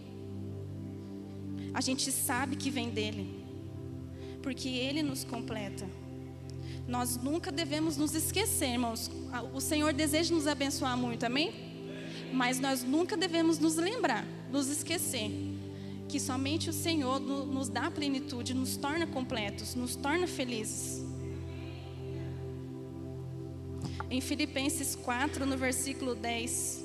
A 1.73 1.81
gente 1.81 2.13
sabe 2.13 2.57
que 2.57 2.71
vem 2.71 2.91
dele, 2.91 3.43
porque 4.43 4.69
ele 4.69 5.03
nos 5.03 5.25
completa. 5.25 5.89
Nós 6.87 7.17
nunca 7.17 7.51
devemos 7.51 7.97
nos 7.97 8.15
esquecer, 8.15 8.69
irmãos. 8.69 9.11
O 9.55 9.61
Senhor 9.61 9.95
deseja 9.95 10.35
nos 10.35 10.47
abençoar 10.47 10.97
muito, 10.97 11.25
amém? 11.25 11.53
Mas 12.33 12.61
nós 12.61 12.85
nunca 12.85 13.17
devemos 13.17 13.59
nos 13.59 13.77
lembrar, 13.77 14.27
nos 14.51 14.69
esquecer 14.69 15.54
que 16.09 16.21
somente 16.21 16.71
o 16.71 16.73
Senhor 16.73 17.19
nos 17.21 17.69
dá 17.69 17.91
plenitude, 17.91 18.55
nos 18.55 18.77
torna 18.77 19.07
completos, 19.07 19.75
nos 19.75 19.97
torna 19.97 20.27
felizes. 20.27 21.05
Em 24.11 24.21
Filipenses 24.21 24.95
4, 24.95 25.47
no 25.47 25.57
versículo 25.57 26.15
10, 26.15 26.85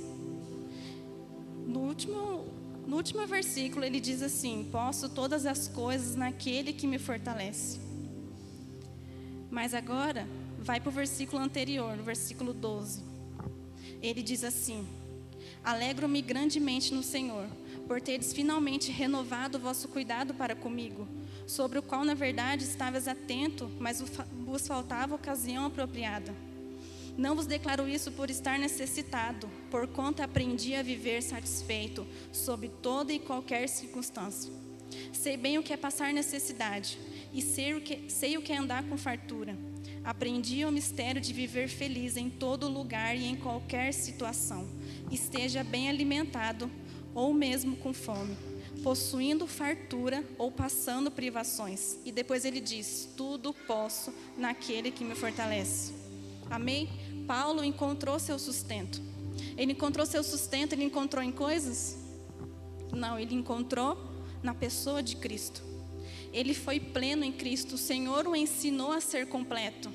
no 1.68 1.82
último, 1.82 2.46
no 2.88 2.96
último 2.96 3.28
versículo, 3.28 3.86
ele 3.86 4.00
diz 4.00 4.24
assim: 4.24 4.68
Posso 4.72 5.10
todas 5.10 5.46
as 5.46 5.68
coisas 5.68 6.16
naquele 6.16 6.74
que 6.74 6.88
me 6.88 6.98
fortalece. 6.98 7.80
Mas 9.52 9.74
agora, 9.74 10.28
vai 10.60 10.80
para 10.80 10.90
o 10.90 10.92
versículo 10.92 11.42
anterior, 11.42 11.96
no 11.96 12.04
versículo 12.04 12.54
12. 12.54 13.04
Ele 14.02 14.24
diz 14.24 14.44
assim: 14.44 14.88
Alegro-me 15.64 16.22
grandemente 16.22 16.94
no 16.94 17.04
Senhor 17.04 17.48
por 17.90 18.00
teres 18.00 18.32
finalmente 18.32 18.92
renovado 18.92 19.58
o 19.58 19.62
vosso 19.62 19.88
cuidado 19.88 20.32
para 20.36 20.56
comigo, 20.56 21.08
sobre 21.48 21.80
o 21.80 21.82
qual, 21.82 22.06
na 22.06 22.14
verdade, 22.14 22.64
estavas 22.64 23.08
atento, 23.08 23.68
mas 23.80 24.00
vos 24.46 24.68
faltava 24.68 25.16
ocasião 25.16 25.66
apropriada. 25.66 26.32
Não 27.18 27.36
vos 27.36 27.48
declaro 27.48 27.90
isso 27.90 28.12
por 28.12 28.30
estar 28.30 28.60
necessitado, 28.60 29.50
porquanto 29.72 30.22
aprendi 30.22 30.76
a 30.76 30.84
viver 30.84 31.24
satisfeito, 31.24 32.06
sob 32.32 32.70
toda 32.70 33.12
e 33.12 33.18
qualquer 33.18 33.68
circunstância. 33.68 34.54
Sei 35.12 35.36
bem 35.36 35.58
o 35.58 35.64
que 35.64 35.74
é 35.74 35.78
passar 35.78 36.14
necessidade, 36.14 37.00
e 37.34 37.42
sei 37.42 37.74
o 37.74 37.82
que, 37.82 38.08
sei 38.08 38.38
o 38.38 38.42
que 38.44 38.54
é 38.54 38.58
andar 38.58 38.84
com 38.84 39.00
fartura. 39.00 39.58
Aprendi 40.04 40.64
o 40.64 40.72
mistério 40.72 41.20
de 41.20 41.34
viver 41.34 41.68
feliz 41.68 42.18
em 42.18 42.30
todo 42.30 42.70
lugar 42.70 43.18
e 43.18 43.26
em 43.26 43.36
qualquer 43.36 43.92
situação. 43.96 44.70
Esteja 45.12 45.64
bem 45.64 45.90
alimentado 45.90 46.70
ou 47.14 47.34
mesmo 47.34 47.76
com 47.78 47.94
fome, 47.94 48.38
possuindo 48.84 49.48
fartura 49.48 50.24
ou 50.38 50.52
passando 50.52 51.12
privações. 51.12 51.98
E 52.06 52.12
depois 52.12 52.46
ele 52.46 52.60
diz: 52.60 53.10
Tudo 53.16 53.54
posso 53.54 54.14
naquele 54.38 54.92
que 54.92 55.04
me 55.04 55.16
fortalece. 55.16 55.94
Amém? 56.50 56.90
Paulo 57.28 57.64
encontrou 57.64 58.20
seu 58.20 58.40
sustento. 58.40 59.02
Ele 59.58 59.74
encontrou 59.74 60.06
seu 60.06 60.24
sustento, 60.24 60.74
ele 60.74 60.84
encontrou 60.84 61.24
em 61.24 61.32
coisas? 61.32 61.98
Não, 62.92 63.20
ele 63.20 63.36
encontrou 63.36 63.98
na 64.42 64.54
pessoa 64.54 65.04
de 65.04 65.16
Cristo. 65.16 65.62
Ele 66.32 66.54
foi 66.54 66.80
pleno 66.80 67.24
em 67.24 67.32
Cristo. 67.32 67.76
O 67.76 67.78
Senhor 67.78 68.28
o 68.28 68.36
ensinou 68.36 68.92
a 68.92 69.02
ser 69.02 69.28
completo. 69.28 69.92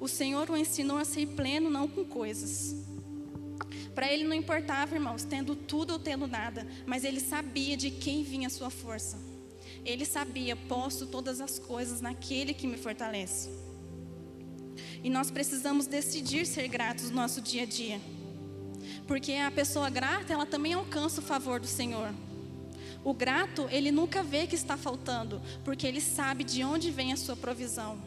O 0.00 0.08
Senhor 0.08 0.50
o 0.50 0.56
ensinou 0.56 0.98
a 0.98 1.04
ser 1.04 1.26
pleno, 1.28 1.70
não 1.70 1.86
com 1.86 2.04
coisas. 2.04 2.74
Para 3.94 4.10
ele 4.10 4.24
não 4.24 4.34
importava, 4.34 4.94
irmãos, 4.94 5.24
tendo 5.24 5.54
tudo 5.54 5.92
ou 5.92 5.98
tendo 5.98 6.26
nada, 6.26 6.66
mas 6.86 7.04
ele 7.04 7.20
sabia 7.20 7.76
de 7.76 7.90
quem 7.90 8.22
vinha 8.22 8.46
a 8.46 8.50
sua 8.50 8.70
força. 8.70 9.18
Ele 9.84 10.04
sabia, 10.04 10.56
posso 10.56 11.06
todas 11.06 11.40
as 11.40 11.58
coisas 11.58 12.00
naquele 12.00 12.54
que 12.54 12.66
me 12.66 12.78
fortalece. 12.78 13.50
E 15.02 15.10
nós 15.10 15.30
precisamos 15.30 15.86
decidir 15.86 16.46
ser 16.46 16.68
gratos 16.68 17.10
no 17.10 17.16
nosso 17.16 17.40
dia 17.40 17.64
a 17.64 17.66
dia. 17.66 18.00
Porque 19.06 19.32
a 19.34 19.50
pessoa 19.50 19.90
grata, 19.90 20.32
ela 20.32 20.46
também 20.46 20.72
alcança 20.72 21.20
o 21.20 21.24
favor 21.24 21.60
do 21.60 21.66
Senhor. 21.66 22.12
O 23.04 23.12
grato, 23.12 23.68
ele 23.70 23.90
nunca 23.90 24.22
vê 24.22 24.46
que 24.46 24.54
está 24.54 24.76
faltando, 24.76 25.42
porque 25.64 25.86
ele 25.86 26.00
sabe 26.00 26.44
de 26.44 26.62
onde 26.62 26.90
vem 26.90 27.12
a 27.12 27.16
sua 27.16 27.36
provisão. 27.36 27.98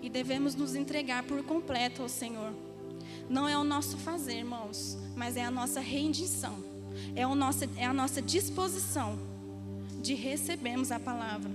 E 0.00 0.08
devemos 0.08 0.54
nos 0.54 0.76
entregar 0.76 1.24
por 1.24 1.42
completo 1.42 2.02
ao 2.02 2.08
Senhor. 2.08 2.54
Não 3.28 3.48
é 3.48 3.56
o 3.56 3.64
nosso 3.64 3.96
fazer, 3.96 4.38
irmãos, 4.38 4.98
mas 5.16 5.36
é 5.36 5.44
a 5.44 5.50
nossa 5.50 5.80
rendição. 5.80 6.62
É, 7.14 7.26
o 7.26 7.34
nosso, 7.34 7.64
é 7.76 7.84
a 7.84 7.92
nossa 7.92 8.20
disposição 8.20 9.18
de 10.00 10.14
recebermos 10.14 10.92
a 10.92 11.00
palavra. 11.00 11.50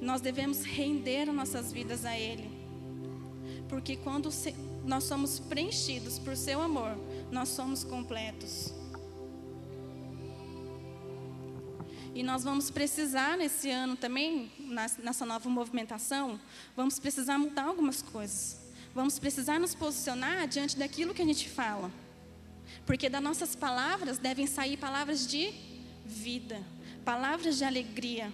Nós 0.00 0.20
devemos 0.20 0.62
render 0.62 1.28
as 1.28 1.34
nossas 1.34 1.72
vidas 1.72 2.04
a 2.04 2.18
Ele. 2.18 2.50
Porque 3.68 3.96
quando 3.96 4.30
nós 4.84 5.04
somos 5.04 5.38
preenchidos 5.38 6.18
por 6.18 6.36
Seu 6.36 6.60
amor, 6.60 6.96
nós 7.30 7.50
somos 7.50 7.84
completos. 7.84 8.72
E 12.14 12.22
nós 12.22 12.44
vamos 12.44 12.70
precisar 12.70 13.38
nesse 13.38 13.70
ano 13.70 13.96
também, 13.96 14.50
nessa 14.98 15.24
nova 15.24 15.48
movimentação, 15.48 16.38
vamos 16.76 16.98
precisar 16.98 17.38
mudar 17.38 17.64
algumas 17.64 18.02
coisas 18.02 18.61
vamos 18.94 19.18
precisar 19.18 19.58
nos 19.58 19.74
posicionar 19.74 20.46
diante 20.46 20.76
daquilo 20.76 21.14
que 21.14 21.22
a 21.22 21.24
gente 21.24 21.48
fala. 21.48 21.90
Porque 22.86 23.08
das 23.08 23.22
nossas 23.22 23.54
palavras 23.54 24.18
devem 24.18 24.46
sair 24.46 24.76
palavras 24.76 25.26
de 25.26 25.52
vida, 26.04 26.60
palavras 27.04 27.56
de 27.56 27.64
alegria, 27.64 28.32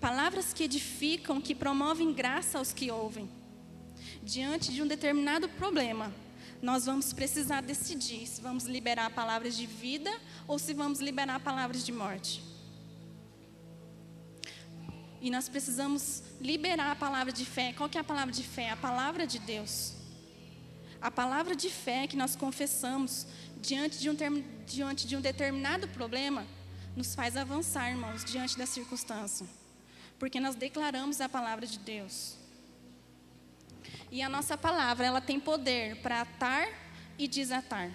palavras 0.00 0.52
que 0.52 0.64
edificam, 0.64 1.40
que 1.40 1.54
promovem 1.54 2.12
graça 2.12 2.58
aos 2.58 2.72
que 2.72 2.90
ouvem. 2.90 3.28
Diante 4.22 4.72
de 4.72 4.82
um 4.82 4.86
determinado 4.86 5.48
problema, 5.48 6.12
nós 6.60 6.86
vamos 6.86 7.12
precisar 7.12 7.62
decidir 7.62 8.26
se 8.26 8.40
vamos 8.40 8.64
liberar 8.64 9.10
palavras 9.10 9.56
de 9.56 9.66
vida 9.66 10.10
ou 10.46 10.58
se 10.58 10.74
vamos 10.74 11.00
liberar 11.00 11.40
palavras 11.40 11.84
de 11.84 11.92
morte. 11.92 12.42
E 15.20 15.30
nós 15.30 15.48
precisamos 15.48 16.22
liberar 16.40 16.92
a 16.92 16.96
palavra 16.96 17.32
de 17.32 17.44
fé. 17.44 17.72
Qual 17.72 17.88
que 17.88 17.98
é 17.98 18.00
a 18.00 18.04
palavra 18.04 18.32
de 18.32 18.44
fé? 18.44 18.70
A 18.70 18.76
palavra 18.76 19.26
de 19.26 19.38
Deus. 19.38 19.94
A 21.00 21.10
palavra 21.10 21.56
de 21.56 21.68
fé 21.68 22.06
que 22.06 22.16
nós 22.16 22.36
confessamos 22.36 23.26
diante 23.60 23.98
de 23.98 24.08
um, 24.08 24.14
term, 24.14 24.42
diante 24.66 25.06
de 25.06 25.16
um 25.16 25.20
determinado 25.20 25.88
problema 25.88 26.46
nos 26.96 27.14
faz 27.14 27.36
avançar, 27.36 27.90
irmãos, 27.90 28.24
diante 28.24 28.56
da 28.56 28.66
circunstância. 28.66 29.46
Porque 30.18 30.40
nós 30.40 30.54
declaramos 30.54 31.20
a 31.20 31.28
palavra 31.28 31.66
de 31.66 31.78
Deus. 31.78 32.36
E 34.10 34.22
a 34.22 34.28
nossa 34.28 34.56
palavra, 34.56 35.06
ela 35.06 35.20
tem 35.20 35.38
poder 35.38 35.96
para 35.96 36.22
atar 36.22 36.68
e 37.18 37.26
desatar. 37.28 37.88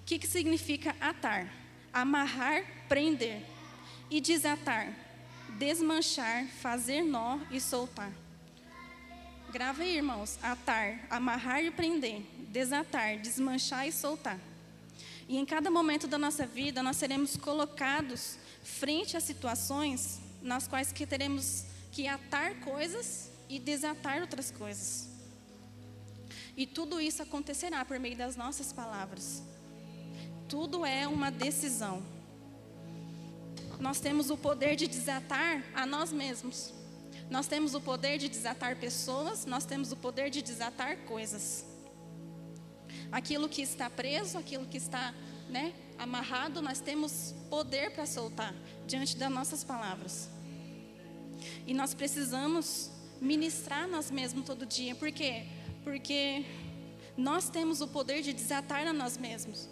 O 0.00 0.04
que, 0.06 0.18
que 0.18 0.26
significa 0.26 0.96
atar? 1.00 1.52
Amarrar, 1.92 2.64
prender. 2.88 3.44
E 4.10 4.20
desatar 4.20 5.07
desmanchar, 5.58 6.46
fazer 6.46 7.02
nó 7.02 7.38
e 7.50 7.60
soltar. 7.60 8.12
Grava 9.50 9.82
aí, 9.82 9.96
irmãos. 9.96 10.38
Atar, 10.42 11.06
amarrar 11.08 11.64
e 11.64 11.70
prender. 11.70 12.22
Desatar, 12.48 13.18
desmanchar 13.18 13.86
e 13.88 13.92
soltar. 13.92 14.38
E 15.28 15.36
em 15.36 15.44
cada 15.44 15.70
momento 15.70 16.06
da 16.06 16.18
nossa 16.18 16.46
vida, 16.46 16.82
nós 16.82 16.96
seremos 16.96 17.36
colocados 17.36 18.38
frente 18.62 19.16
a 19.16 19.20
situações 19.20 20.20
nas 20.42 20.66
quais 20.66 20.92
que 20.92 21.06
teremos 21.06 21.64
que 21.92 22.06
atar 22.06 22.60
coisas 22.60 23.30
e 23.48 23.58
desatar 23.58 24.20
outras 24.20 24.50
coisas. 24.50 25.08
E 26.56 26.66
tudo 26.66 27.00
isso 27.00 27.22
acontecerá 27.22 27.84
por 27.84 27.98
meio 27.98 28.16
das 28.16 28.36
nossas 28.36 28.72
palavras. 28.72 29.42
Tudo 30.48 30.84
é 30.84 31.06
uma 31.06 31.30
decisão 31.30 32.02
nós 33.78 34.00
temos 34.00 34.30
o 34.30 34.36
poder 34.36 34.76
de 34.76 34.86
desatar 34.86 35.62
a 35.74 35.86
nós 35.86 36.12
mesmos. 36.12 36.72
Nós 37.30 37.46
temos 37.46 37.74
o 37.74 37.80
poder 37.80 38.18
de 38.18 38.28
desatar 38.28 38.76
pessoas, 38.76 39.44
nós 39.44 39.64
temos 39.64 39.92
o 39.92 39.96
poder 39.96 40.30
de 40.30 40.42
desatar 40.42 40.98
coisas. 41.04 41.64
Aquilo 43.12 43.48
que 43.48 43.62
está 43.62 43.88
preso, 43.90 44.38
aquilo 44.38 44.66
que 44.66 44.78
está 44.78 45.14
né, 45.48 45.74
amarrado, 45.98 46.62
nós 46.62 46.80
temos 46.80 47.34
poder 47.50 47.92
para 47.92 48.06
soltar 48.06 48.54
diante 48.86 49.16
das 49.16 49.30
nossas 49.30 49.62
palavras. 49.62 50.28
E 51.66 51.74
nós 51.74 51.94
precisamos 51.94 52.90
ministrar 53.20 53.86
nós 53.88 54.10
mesmos 54.10 54.44
todo 54.44 54.64
dia. 54.64 54.94
Por 54.94 55.12
quê? 55.12 55.44
Porque 55.84 56.44
Nós 57.16 57.50
temos 57.50 57.80
o 57.80 57.88
poder 57.88 58.22
de 58.22 58.32
desatar 58.32 58.86
a 58.86 58.92
nós 58.92 59.18
mesmos. 59.18 59.68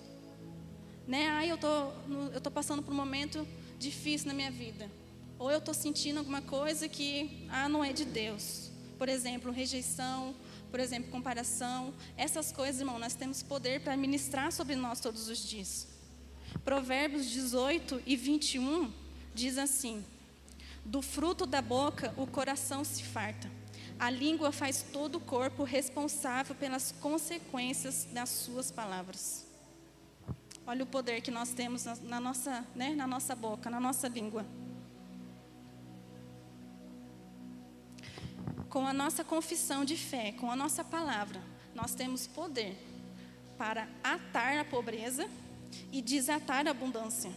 Né? 1.06 1.28
Ah, 1.28 1.46
eu 1.46 1.56
tô, 1.56 1.92
eu 2.34 2.40
tô 2.40 2.50
passando 2.50 2.82
por 2.82 2.90
um 2.92 2.96
momento 2.96 3.46
difícil 3.78 4.28
na 4.28 4.34
minha 4.34 4.50
vida. 4.50 4.90
Ou 5.38 5.50
eu 5.50 5.58
estou 5.58 5.74
sentindo 5.74 6.18
alguma 6.18 6.40
coisa 6.40 6.88
que 6.88 7.46
ah, 7.50 7.68
não 7.68 7.84
é 7.84 7.92
de 7.92 8.04
Deus. 8.04 8.70
Por 8.98 9.08
exemplo, 9.08 9.52
rejeição, 9.52 10.34
por 10.70 10.80
exemplo, 10.80 11.10
comparação. 11.10 11.92
Essas 12.16 12.50
coisas, 12.50 12.80
irmão, 12.80 12.98
nós 12.98 13.14
temos 13.14 13.42
poder 13.42 13.80
para 13.80 13.96
ministrar 13.96 14.50
sobre 14.52 14.76
nós 14.76 15.00
todos 15.00 15.28
os 15.28 15.38
dias. 15.38 15.88
Provérbios 16.64 17.26
18 17.30 18.02
e 18.06 18.16
21 18.16 18.92
diz 19.34 19.58
assim: 19.58 20.04
Do 20.84 21.02
fruto 21.02 21.44
da 21.44 21.60
boca 21.60 22.14
o 22.16 22.26
coração 22.26 22.82
se 22.82 23.02
farta. 23.02 23.50
A 23.98 24.10
língua 24.10 24.52
faz 24.52 24.84
todo 24.92 25.16
o 25.16 25.20
corpo 25.20 25.64
responsável 25.64 26.54
pelas 26.54 26.92
consequências 26.92 28.06
das 28.12 28.28
suas 28.28 28.70
palavras. 28.70 29.45
Olha 30.66 30.82
o 30.82 30.86
poder 30.86 31.20
que 31.20 31.30
nós 31.30 31.50
temos 31.50 31.84
na, 31.84 31.94
na 31.96 32.20
nossa, 32.20 32.66
né, 32.74 32.90
na 32.90 33.06
nossa 33.06 33.36
boca, 33.36 33.70
na 33.70 33.78
nossa 33.78 34.08
língua. 34.08 34.44
Com 38.68 38.84
a 38.84 38.92
nossa 38.92 39.22
confissão 39.22 39.84
de 39.84 39.96
fé, 39.96 40.32
com 40.32 40.50
a 40.50 40.56
nossa 40.56 40.82
palavra, 40.82 41.40
nós 41.72 41.94
temos 41.94 42.26
poder 42.26 42.76
para 43.56 43.88
atar 44.02 44.58
a 44.58 44.64
pobreza 44.64 45.28
e 45.92 46.02
desatar 46.02 46.66
a 46.66 46.70
abundância. 46.70 47.30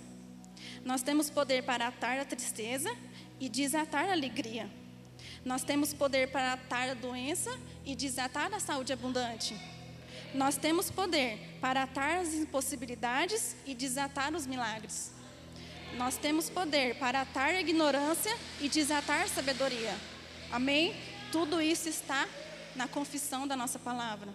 Nós 0.84 1.04
temos 1.04 1.30
poder 1.30 1.64
para 1.64 1.88
atar 1.88 2.18
a 2.20 2.26
tristeza 2.26 2.90
e 3.40 3.48
desatar 3.48 4.10
a 4.10 4.12
alegria. 4.12 4.68
Nós 5.46 5.64
temos 5.64 5.94
poder 5.94 6.32
para 6.32 6.54
atar 6.54 6.90
a 6.90 6.94
doença 6.96 7.52
e 7.86 7.96
desatar 7.96 8.52
a 8.54 8.60
saúde 8.60 8.92
abundante. 8.92 9.56
Nós 10.34 10.58
temos 10.58 10.92
poder 10.92 11.40
para 11.60 11.84
atar 11.84 12.18
as 12.18 12.34
impossibilidades 12.34 13.56
e 13.66 13.74
desatar 13.74 14.34
os 14.36 14.46
milagres. 14.46 15.12
Nós 15.98 16.18
temos 16.18 16.50
poder 16.50 16.96
para 17.00 17.22
atar 17.22 17.50
a 17.50 17.60
ignorância 17.60 18.36
e 18.62 18.70
desatar 18.70 19.24
a 19.24 19.28
sabedoria. 19.28 19.96
Amém? 20.52 20.96
Tudo 21.32 21.62
isso 21.62 21.90
está 21.90 22.28
na 22.76 22.88
confissão 22.88 23.48
da 23.48 23.56
nossa 23.56 23.80
palavra. 23.80 24.32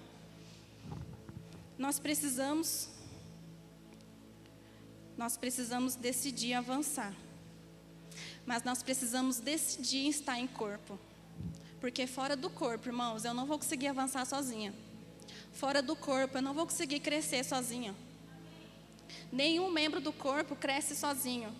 Nós 1.78 1.98
precisamos 1.98 2.88
nós 5.16 5.37
precisamos 5.37 5.94
decidir 5.94 6.54
avançar. 6.54 7.14
Mas 8.44 8.64
nós 8.64 8.83
precisamos 8.83 9.38
decidir 9.38 10.09
estar 10.09 10.38
em 10.38 10.46
corpo. 10.46 10.98
Porque 11.80 12.07
fora 12.07 12.37
do 12.37 12.50
corpo, 12.50 12.88
irmãos, 12.88 13.24
eu 13.24 13.33
não 13.33 13.46
vou 13.46 13.59
conseguir 13.59 13.87
avançar 13.87 14.24
sozinha. 14.24 14.74
Fora 15.54 15.80
do 15.80 15.94
corpo, 15.94 16.38
eu 16.38 16.42
não 16.42 16.52
vou 16.52 16.66
conseguir 16.66 17.00
crescer 17.00 17.44
sozinha. 17.44 17.94
Nenhum 19.32 19.70
membro 19.70 20.00
do 20.00 20.12
corpo 20.12 20.56
cresce 20.56 20.96
sozinho. 20.96 21.54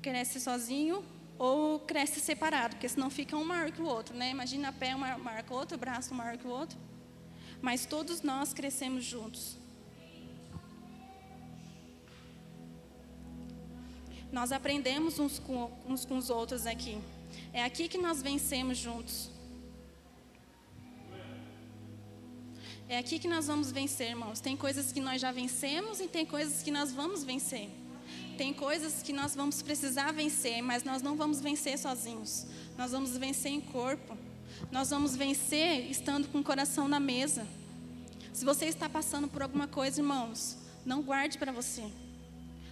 Cresce 0.00 0.40
sozinho 0.40 1.04
ou 1.36 1.80
cresce 1.80 2.20
separado, 2.20 2.76
porque 2.76 2.88
senão 2.88 3.10
fica 3.10 3.36
um 3.36 3.44
maior 3.44 3.72
que 3.72 3.82
o 3.82 3.86
outro, 3.86 4.16
né? 4.16 4.30
Imagina 4.30 4.72
pé 4.72 4.94
um 4.94 4.98
maior 4.98 5.42
que 5.42 5.52
o 5.52 5.56
outro, 5.56 5.76
braço 5.76 6.14
um 6.14 6.16
maior 6.16 6.38
que 6.38 6.46
o 6.46 6.50
outro. 6.50 6.78
Mas 7.60 7.84
todos 7.84 8.22
nós 8.22 8.54
crescemos 8.54 9.04
juntos. 9.04 9.58
Nós 14.30 14.52
aprendemos 14.52 15.18
uns 15.18 15.38
com, 15.38 15.70
uns 15.86 16.04
com 16.04 16.16
os 16.16 16.30
outros 16.30 16.66
aqui. 16.66 17.00
É 17.52 17.64
aqui 17.64 17.88
que 17.88 17.98
nós 17.98 18.22
vencemos 18.22 18.78
juntos. 18.78 19.33
É 22.94 22.98
aqui 22.98 23.18
que 23.18 23.26
nós 23.26 23.48
vamos 23.48 23.72
vencer, 23.72 24.10
irmãos. 24.10 24.38
Tem 24.38 24.56
coisas 24.56 24.92
que 24.92 25.00
nós 25.00 25.20
já 25.20 25.32
vencemos 25.32 25.98
e 25.98 26.06
tem 26.06 26.24
coisas 26.24 26.62
que 26.62 26.70
nós 26.70 26.92
vamos 26.92 27.24
vencer. 27.24 27.68
Tem 28.38 28.54
coisas 28.54 29.02
que 29.02 29.12
nós 29.12 29.34
vamos 29.34 29.60
precisar 29.62 30.12
vencer, 30.12 30.62
mas 30.62 30.84
nós 30.84 31.02
não 31.02 31.16
vamos 31.16 31.40
vencer 31.40 31.76
sozinhos. 31.76 32.46
Nós 32.78 32.92
vamos 32.92 33.16
vencer 33.16 33.50
em 33.50 33.60
corpo. 33.60 34.16
Nós 34.70 34.90
vamos 34.90 35.16
vencer 35.16 35.90
estando 35.90 36.28
com 36.28 36.38
o 36.38 36.44
coração 36.44 36.86
na 36.86 37.00
mesa. 37.00 37.44
Se 38.32 38.44
você 38.44 38.66
está 38.66 38.88
passando 38.88 39.26
por 39.26 39.42
alguma 39.42 39.66
coisa, 39.66 40.00
irmãos, 40.00 40.56
não 40.86 41.02
guarde 41.02 41.36
para 41.36 41.50
você. 41.50 41.82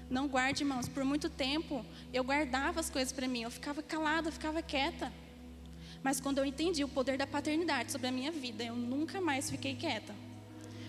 Não 0.09 0.29
guarde, 0.29 0.63
irmãos. 0.63 0.89
Por 0.89 1.05
muito 1.05 1.29
tempo 1.29 1.85
eu 2.13 2.23
guardava 2.23 2.79
as 2.79 2.89
coisas 2.89 3.13
para 3.13 3.27
mim. 3.27 3.43
Eu 3.43 3.51
ficava 3.51 3.83
calada, 3.83 4.29
eu 4.29 4.33
ficava 4.33 4.63
quieta. 4.63 5.13
Mas 6.03 6.21
quando 6.21 6.39
eu 6.39 6.45
entendi 6.45 6.83
o 6.83 6.89
poder 6.89 7.17
da 7.17 7.27
paternidade 7.27 7.93
sobre 7.93 8.09
a 8.09 8.13
minha 8.13 8.33
vida, 8.33 8.65
eu 8.65 8.75
nunca 8.75 9.21
mais 9.21 9.51
fiquei 9.51 9.75
quieta. 9.75 10.15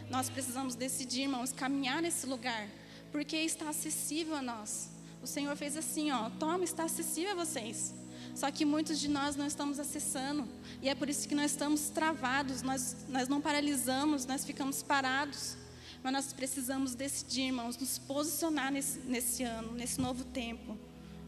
Nós 0.09 0.29
precisamos 0.29 0.75
decidir, 0.75 1.23
irmãos, 1.23 1.51
caminhar 1.51 2.01
nesse 2.01 2.25
lugar, 2.25 2.67
porque 3.11 3.37
está 3.37 3.69
acessível 3.69 4.35
a 4.35 4.41
nós. 4.41 4.89
O 5.21 5.27
Senhor 5.27 5.55
fez 5.55 5.77
assim, 5.77 6.11
ó, 6.11 6.29
toma, 6.31 6.63
está 6.63 6.83
acessível 6.83 7.31
a 7.31 7.45
vocês. 7.45 7.93
Só 8.35 8.49
que 8.49 8.65
muitos 8.65 8.99
de 8.99 9.07
nós 9.07 9.35
não 9.35 9.45
estamos 9.45 9.79
acessando. 9.79 10.47
E 10.81 10.89
é 10.89 10.95
por 10.95 11.09
isso 11.09 11.27
que 11.27 11.35
nós 11.35 11.51
estamos 11.51 11.89
travados, 11.89 12.61
nós, 12.61 13.05
nós 13.07 13.27
não 13.27 13.39
paralisamos, 13.39 14.25
nós 14.25 14.43
ficamos 14.43 14.81
parados. 14.81 15.55
Mas 16.01 16.11
nós 16.11 16.33
precisamos 16.33 16.95
decidir, 16.95 17.43
irmãos, 17.43 17.77
nos 17.77 17.97
posicionar 17.97 18.71
nesse, 18.71 18.99
nesse 18.99 19.43
ano, 19.43 19.71
nesse 19.73 20.01
novo 20.01 20.25
tempo. 20.25 20.77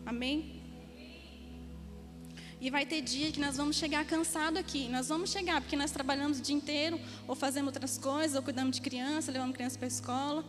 Amém? 0.06 0.65
E 2.66 2.72
vai 2.72 2.84
ter 2.84 3.00
dia 3.00 3.32
que 3.32 3.40
nós 3.40 3.58
vamos 3.58 3.76
chegar 3.76 4.04
cansado 4.06 4.58
aqui. 4.58 4.90
Nós 4.90 5.08
vamos 5.08 5.30
chegar 5.30 5.62
porque 5.62 5.76
nós 5.76 5.92
trabalhamos 5.92 6.40
o 6.40 6.42
dia 6.42 6.56
inteiro, 6.56 7.00
ou 7.28 7.36
fazemos 7.36 7.68
outras 7.68 7.96
coisas, 7.96 8.36
ou 8.36 8.42
cuidamos 8.42 8.78
de 8.78 8.82
criança, 8.82 9.32
levamos 9.32 9.56
criança 9.56 9.78
para 9.78 9.86
a 9.86 9.88
escola. 9.88 10.44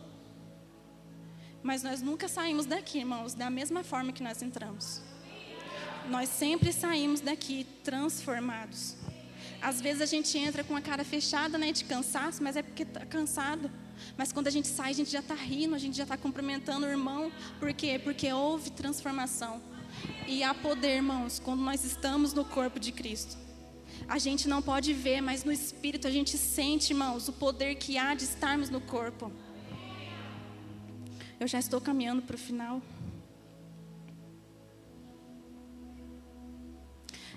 Mas 1.61 1.83
nós 1.83 2.01
nunca 2.01 2.27
saímos 2.27 2.65
daqui, 2.65 2.97
irmãos, 2.97 3.35
da 3.35 3.51
mesma 3.51 3.83
forma 3.83 4.11
que 4.11 4.23
nós 4.23 4.41
entramos. 4.41 4.99
Nós 6.09 6.27
sempre 6.27 6.73
saímos 6.73 7.21
daqui 7.21 7.67
transformados. 7.83 8.95
Às 9.61 9.79
vezes 9.79 10.01
a 10.01 10.07
gente 10.07 10.35
entra 10.39 10.63
com 10.63 10.75
a 10.75 10.81
cara 10.81 11.03
fechada, 11.03 11.55
né, 11.55 11.71
de 11.71 11.85
cansaço, 11.85 12.41
mas 12.41 12.55
é 12.55 12.63
porque 12.63 12.81
está 12.81 13.05
cansado. 13.05 13.69
Mas 14.17 14.31
quando 14.31 14.47
a 14.47 14.51
gente 14.51 14.67
sai, 14.67 14.89
a 14.89 14.95
gente 14.95 15.11
já 15.11 15.19
está 15.19 15.35
rindo, 15.35 15.75
a 15.75 15.77
gente 15.77 15.95
já 15.95 16.01
está 16.01 16.17
cumprimentando 16.17 16.87
o 16.87 16.89
irmão. 16.89 17.31
Por 17.59 17.71
quê? 17.73 18.01
Porque 18.03 18.33
houve 18.33 18.71
transformação. 18.71 19.76
E 20.27 20.43
há 20.43 20.53
poder, 20.53 20.97
irmãos, 20.97 21.39
quando 21.39 21.61
nós 21.61 21.83
estamos 21.83 22.33
no 22.33 22.43
corpo 22.43 22.79
de 22.79 22.91
Cristo. 22.91 23.37
A 24.07 24.19
gente 24.19 24.47
não 24.47 24.61
pode 24.61 24.93
ver, 24.93 25.21
mas 25.21 25.43
no 25.43 25.51
espírito 25.51 26.07
a 26.07 26.11
gente 26.11 26.37
sente, 26.37 26.91
irmãos, 26.91 27.27
o 27.27 27.33
poder 27.33 27.75
que 27.75 27.97
há 27.97 28.13
de 28.13 28.23
estarmos 28.23 28.69
no 28.69 28.81
corpo. 28.81 29.31
Eu 31.39 31.47
já 31.47 31.59
estou 31.59 31.79
caminhando 31.79 32.21
para 32.21 32.35
o 32.35 32.39
final. 32.39 32.81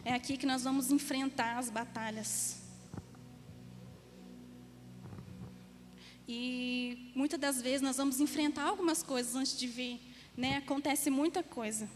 É 0.04 0.14
aqui 0.14 0.36
que 0.36 0.46
nós 0.46 0.64
vamos 0.64 0.90
enfrentar 0.90 1.58
as 1.58 1.70
batalhas. 1.70 2.60
E 6.26 7.12
muitas 7.14 7.38
das 7.38 7.60
vezes 7.60 7.82
nós 7.82 7.96
vamos 7.96 8.20
enfrentar 8.20 8.62
algumas 8.62 9.02
coisas 9.02 9.34
antes 9.34 9.58
de 9.58 9.66
vir, 9.66 10.00
né? 10.36 10.56
Acontece 10.56 11.10
muita 11.10 11.42
coisa. 11.42 11.88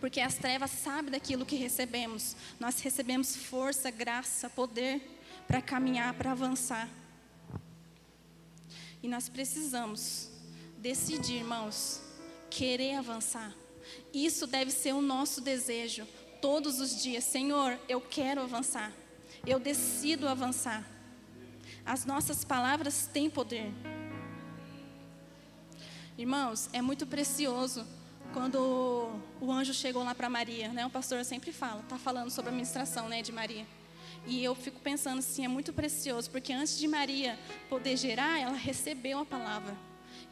Porque 0.00 0.20
as 0.20 0.34
trevas 0.34 0.70
sabem 0.70 1.10
daquilo 1.10 1.46
que 1.46 1.56
recebemos. 1.56 2.36
Nós 2.60 2.80
recebemos 2.80 3.36
força, 3.36 3.90
graça, 3.90 4.50
poder 4.50 5.00
para 5.46 5.62
caminhar, 5.62 6.14
para 6.14 6.32
avançar. 6.32 6.88
E 9.02 9.08
nós 9.08 9.28
precisamos 9.28 10.30
decidir, 10.78 11.36
irmãos, 11.36 12.00
querer 12.50 12.96
avançar. 12.96 13.54
Isso 14.12 14.46
deve 14.46 14.70
ser 14.70 14.92
o 14.92 15.00
nosso 15.00 15.40
desejo 15.40 16.06
todos 16.40 16.80
os 16.80 17.02
dias. 17.02 17.24
Senhor, 17.24 17.78
eu 17.88 18.00
quero 18.00 18.40
avançar. 18.42 18.92
Eu 19.46 19.58
decido 19.58 20.28
avançar. 20.28 20.84
As 21.84 22.04
nossas 22.04 22.44
palavras 22.44 23.06
têm 23.12 23.30
poder. 23.30 23.72
Irmãos, 26.18 26.68
é 26.72 26.80
muito 26.80 27.06
precioso 27.06 27.86
quando 28.32 29.10
o 29.40 29.52
anjo 29.52 29.74
chegou 29.74 30.02
lá 30.04 30.14
para 30.14 30.28
Maria, 30.28 30.68
né? 30.72 30.86
O 30.86 30.90
pastor 30.90 31.24
sempre 31.24 31.52
fala, 31.52 31.82
tá 31.88 31.98
falando 31.98 32.30
sobre 32.30 32.50
a 32.50 32.52
ministração, 32.52 33.08
né, 33.08 33.22
de 33.22 33.32
Maria. 33.32 33.66
E 34.26 34.42
eu 34.42 34.54
fico 34.54 34.80
pensando 34.80 35.20
assim, 35.20 35.44
é 35.44 35.48
muito 35.48 35.72
precioso, 35.72 36.30
porque 36.30 36.52
antes 36.52 36.78
de 36.78 36.88
Maria 36.88 37.38
poder 37.68 37.96
gerar, 37.96 38.40
ela 38.40 38.56
recebeu 38.56 39.20
a 39.20 39.24
palavra. 39.24 39.76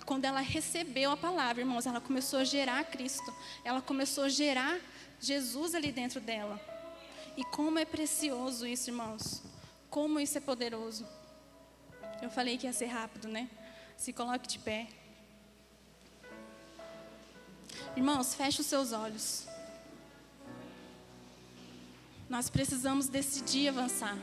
Quando 0.05 0.27
ela 0.27 0.41
recebeu 0.41 1.11
a 1.13 1.17
palavra, 1.17 1.63
irmãos, 1.63 1.87
ela 1.87 2.01
começou 2.01 2.41
a 2.41 2.45
gerar 2.45 2.85
Cristo. 2.85 3.33
Ela 3.65 3.81
começou 3.81 4.25
a 4.25 4.29
gerar 4.29 4.79
Jesus 5.19 5.75
ali 5.75 5.91
dentro 5.91 6.21
dela. 6.21 6.61
E 7.37 7.45
como 7.45 7.79
é 7.79 7.85
precioso 7.85 8.67
isso, 8.67 8.91
irmãos. 8.91 9.43
Como 9.89 10.21
isso 10.21 10.37
é 10.37 10.41
poderoso. 10.41 11.07
Eu 12.21 12.31
falei 12.31 12.59
que 12.59 12.67
ia 12.67 12.73
ser 12.73 12.87
rápido, 12.87 13.29
né? 13.29 13.49
Se 13.97 14.13
coloque 14.13 14.47
de 14.47 14.59
pé. 14.59 14.89
Irmãos, 17.97 18.35
feche 18.35 18.61
os 18.61 18.67
seus 18.67 18.93
olhos. 18.93 19.47
Nós 22.29 22.51
precisamos 22.51 23.07
decidir 23.07 23.69
avançar. 23.69 24.19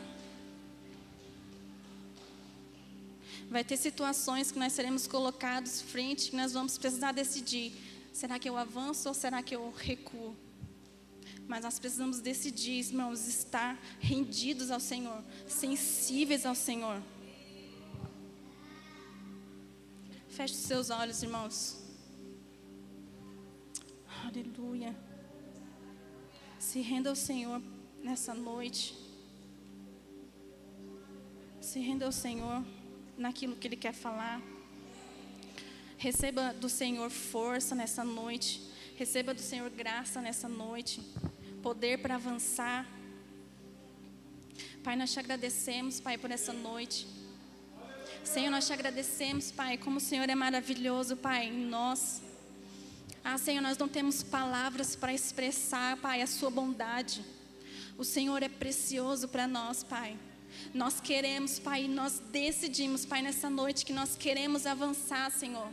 Vai 3.49 3.63
ter 3.63 3.77
situações 3.77 4.51
que 4.51 4.59
nós 4.59 4.73
seremos 4.73 5.07
colocados 5.07 5.81
frente, 5.81 6.31
que 6.31 6.35
nós 6.35 6.51
vamos 6.51 6.77
precisar 6.77 7.13
decidir: 7.13 7.73
será 8.11 8.37
que 8.37 8.49
eu 8.49 8.57
avanço 8.57 9.07
ou 9.07 9.13
será 9.13 9.41
que 9.41 9.55
eu 9.55 9.73
recuo? 9.75 10.35
Mas 11.47 11.63
nós 11.63 11.79
precisamos 11.79 12.19
decidir, 12.19 12.85
irmãos, 12.85 13.27
estar 13.27 13.77
rendidos 13.99 14.69
ao 14.69 14.79
Senhor, 14.79 15.23
sensíveis 15.47 16.45
ao 16.45 16.55
Senhor. 16.55 17.01
Feche 20.29 20.53
os 20.55 20.61
seus 20.61 20.89
olhos, 20.89 21.23
irmãos. 21.23 21.90
Se 26.71 26.79
renda 26.79 27.09
ao 27.09 27.17
Senhor 27.17 27.61
nessa 28.01 28.33
noite. 28.33 28.95
Se 31.59 31.81
renda 31.81 32.05
ao 32.05 32.13
Senhor 32.13 32.63
naquilo 33.17 33.57
que 33.57 33.67
Ele 33.67 33.75
quer 33.75 33.91
falar. 33.91 34.41
Receba 35.97 36.53
do 36.53 36.69
Senhor 36.69 37.09
força 37.09 37.75
nessa 37.75 38.05
noite. 38.05 38.61
Receba 38.95 39.33
do 39.33 39.41
Senhor 39.41 39.69
graça 39.69 40.21
nessa 40.21 40.47
noite. 40.47 41.01
Poder 41.61 41.97
para 42.01 42.15
avançar. 42.15 42.87
Pai, 44.81 44.95
nós 44.95 45.11
te 45.11 45.19
agradecemos, 45.19 45.99
Pai, 45.99 46.17
por 46.17 46.31
essa 46.31 46.53
noite. 46.53 47.05
Senhor, 48.23 48.49
nós 48.49 48.65
te 48.65 48.71
agradecemos, 48.71 49.51
Pai, 49.51 49.77
como 49.77 49.97
o 49.97 49.99
Senhor 49.99 50.29
é 50.29 50.35
maravilhoso, 50.35 51.17
Pai, 51.17 51.47
em 51.47 51.65
nós. 51.65 52.21
Ah, 53.23 53.37
Senhor, 53.37 53.61
nós 53.61 53.77
não 53.77 53.87
temos 53.87 54.23
palavras 54.23 54.95
para 54.95 55.13
expressar, 55.13 55.97
Pai, 55.97 56.21
a 56.21 56.27
Sua 56.27 56.49
bondade. 56.49 57.23
O 57.97 58.03
Senhor 58.03 58.41
é 58.41 58.49
precioso 58.49 59.27
para 59.27 59.47
nós, 59.47 59.83
Pai. 59.83 60.17
Nós 60.73 60.99
queremos, 60.99 61.59
Pai, 61.59 61.87
nós 61.87 62.19
decidimos, 62.31 63.05
Pai, 63.05 63.21
nessa 63.21 63.49
noite 63.49 63.85
que 63.85 63.93
nós 63.93 64.15
queremos 64.15 64.65
avançar, 64.65 65.31
Senhor. 65.31 65.69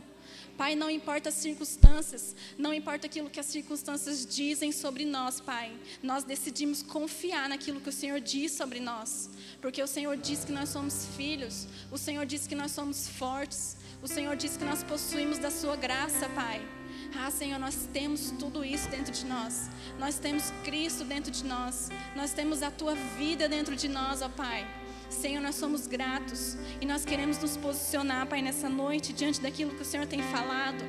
Pai, 0.55 0.75
não 0.75 0.89
importa 0.89 1.29
as 1.29 1.35
circunstâncias, 1.35 2.35
não 2.57 2.73
importa 2.73 3.07
aquilo 3.07 3.29
que 3.29 3.39
as 3.39 3.45
circunstâncias 3.45 4.25
dizem 4.25 4.71
sobre 4.71 5.05
nós, 5.05 5.39
Pai. 5.39 5.71
Nós 6.03 6.23
decidimos 6.23 6.83
confiar 6.83 7.47
naquilo 7.49 7.79
que 7.81 7.89
o 7.89 7.93
Senhor 7.93 8.19
diz 8.19 8.51
sobre 8.51 8.79
nós, 8.79 9.29
porque 9.61 9.81
o 9.81 9.87
Senhor 9.87 10.17
diz 10.17 10.43
que 10.43 10.51
nós 10.51 10.69
somos 10.69 11.07
filhos, 11.15 11.65
o 11.89 11.97
Senhor 11.97 12.25
diz 12.25 12.45
que 12.45 12.55
nós 12.55 12.71
somos 12.71 13.07
fortes, 13.07 13.77
o 14.03 14.07
Senhor 14.07 14.35
diz 14.35 14.57
que 14.57 14.65
nós 14.65 14.83
possuímos 14.83 15.39
da 15.39 15.49
Sua 15.49 15.75
graça, 15.75 16.27
Pai. 16.29 16.78
Ah, 17.17 17.31
Senhor, 17.31 17.59
nós 17.59 17.87
temos 17.91 18.31
tudo 18.39 18.63
isso 18.63 18.89
dentro 18.89 19.11
de 19.11 19.25
nós. 19.25 19.69
Nós 19.97 20.19
temos 20.19 20.51
Cristo 20.63 21.03
dentro 21.03 21.31
de 21.31 21.43
nós. 21.43 21.89
Nós 22.15 22.31
temos 22.31 22.61
a 22.61 22.71
tua 22.71 22.95
vida 23.17 23.47
dentro 23.47 23.75
de 23.75 23.87
nós, 23.87 24.21
ó 24.21 24.29
Pai. 24.29 24.67
Senhor, 25.09 25.41
nós 25.41 25.55
somos 25.55 25.87
gratos 25.87 26.55
e 26.79 26.85
nós 26.85 27.03
queremos 27.03 27.39
nos 27.39 27.57
posicionar, 27.57 28.27
Pai, 28.27 28.41
nessa 28.41 28.69
noite 28.69 29.11
diante 29.11 29.41
daquilo 29.41 29.71
que 29.71 29.81
o 29.81 29.85
Senhor 29.85 30.05
tem 30.05 30.21
falado. 30.21 30.83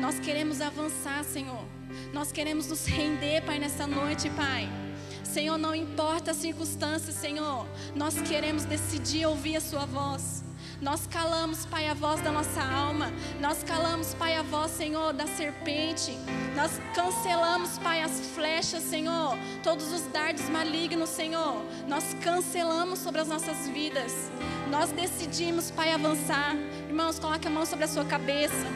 Nós 0.00 0.18
queremos 0.20 0.60
avançar, 0.60 1.24
Senhor. 1.24 1.64
Nós 2.12 2.30
queremos 2.30 2.68
nos 2.68 2.84
render, 2.86 3.42
Pai, 3.42 3.58
nessa 3.58 3.86
noite, 3.86 4.28
Pai. 4.30 4.68
Senhor, 5.24 5.56
não 5.58 5.74
importa 5.74 6.30
as 6.30 6.36
circunstâncias, 6.36 7.16
Senhor, 7.16 7.66
nós 7.96 8.20
queremos 8.20 8.64
decidir 8.64 9.26
ouvir 9.26 9.56
a 9.56 9.60
Sua 9.60 9.86
voz. 9.86 10.43
Nós 10.80 11.06
calamos, 11.06 11.64
Pai, 11.66 11.88
a 11.88 11.94
voz 11.94 12.20
da 12.20 12.30
nossa 12.30 12.62
alma. 12.62 13.12
Nós 13.40 13.62
calamos, 13.62 14.14
Pai, 14.14 14.36
a 14.36 14.42
voz, 14.42 14.70
Senhor, 14.72 15.12
da 15.12 15.26
serpente. 15.26 16.16
Nós 16.56 16.72
cancelamos, 16.94 17.78
Pai, 17.78 18.02
as 18.02 18.20
flechas, 18.34 18.82
Senhor. 18.82 19.36
Todos 19.62 19.92
os 19.92 20.02
dardos 20.12 20.48
malignos, 20.48 21.08
Senhor. 21.08 21.62
Nós 21.88 22.14
cancelamos 22.22 22.98
sobre 22.98 23.20
as 23.20 23.28
nossas 23.28 23.68
vidas. 23.68 24.12
Nós 24.70 24.90
decidimos, 24.90 25.70
Pai, 25.70 25.92
avançar. 25.92 26.54
Irmãos, 26.88 27.18
coloque 27.18 27.46
a 27.46 27.50
mão 27.50 27.64
sobre 27.64 27.84
a 27.84 27.88
sua 27.88 28.04
cabeça. 28.04 28.66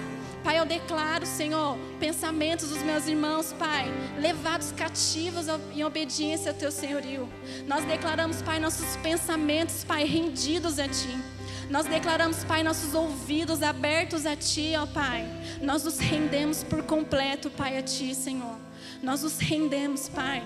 Pai, 0.45 0.59
eu 0.59 0.65
declaro, 0.65 1.27
Senhor, 1.27 1.77
pensamentos 1.99 2.69
dos 2.69 2.83
meus 2.83 3.07
irmãos, 3.07 3.53
Pai, 3.59 3.87
levados 4.19 4.73
cativos 4.73 5.47
em 5.75 5.85
obediência 5.85 6.53
ao 6.53 6.57
Teu 6.57 6.71
senhorio. 6.71 7.29
Nós 7.67 7.85
declaramos, 7.85 8.41
Pai, 8.41 8.59
nossos 8.61 8.97
pensamentos, 8.97 9.85
Pai, 9.85 10.05
rendidos 10.05 10.79
a 10.79 10.87
Ti. 10.89 11.38
Nós 11.71 11.87
declaramos, 11.87 12.45
Pai, 12.45 12.63
nossos 12.63 12.95
ouvidos 12.95 13.63
abertos 13.63 14.25
a 14.25 14.35
Ti, 14.35 14.73
ó 14.79 14.87
Pai. 14.87 15.27
Nós 15.61 15.85
nos 15.85 15.99
rendemos 15.99 16.65
por 16.65 16.83
completo, 16.83 17.51
Pai, 17.51 17.77
a 17.77 17.83
Ti, 17.83 18.15
Senhor. 18.15 18.57
Nós 19.03 19.23
nos 19.23 19.39
rendemos, 19.39 20.09
Pai. 20.09 20.43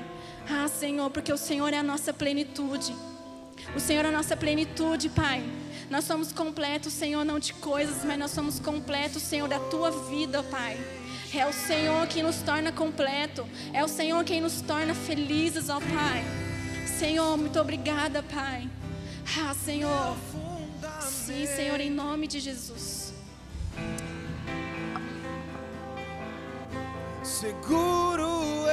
Ah, 0.51 0.67
Senhor, 0.67 1.11
porque 1.11 1.33
o 1.33 1.37
Senhor 1.37 1.73
é 1.73 1.79
a 1.79 1.83
nossa 1.83 2.13
plenitude. 2.13 2.93
O 3.77 3.81
Senhor 3.81 4.05
é 4.05 4.09
a 4.09 4.13
nossa 4.13 4.37
plenitude, 4.37 5.09
Pai. 5.11 5.45
Nós 5.89 6.05
somos 6.05 6.33
completos, 6.33 6.93
Senhor, 6.93 7.25
não 7.25 7.39
de 7.39 7.55
coisas, 7.55 8.05
mas 8.05 8.19
nós 8.19 8.33
somos 8.33 8.59
completos, 8.59 9.23
Senhor, 9.23 9.49
da 9.49 9.61
Tua 9.61 9.91
vida, 10.09 10.43
Pai. 10.43 10.77
É 11.35 11.47
o 11.47 11.53
Senhor 11.53 12.07
quem 12.09 12.23
nos 12.23 12.43
torna 12.43 12.73
completo. 12.73 13.47
É 13.73 13.85
o 13.85 13.89
Senhor 13.89 14.25
quem 14.25 14.41
nos 14.41 14.61
torna 14.61 14.93
felizes, 14.93 15.69
ó 15.69 15.79
Pai. 15.79 16.25
Senhor, 16.99 17.37
muito 17.37 17.61
obrigada, 17.61 18.23
Pai. 18.25 18.69
Ah, 19.39 19.55
Senhor. 19.55 20.17
Sim, 21.33 21.47
Senhor, 21.47 21.81
em 21.81 21.89
nome 21.89 22.27
de 22.27 22.39
Jesus. 22.39 23.15
Seguro 27.25 28.53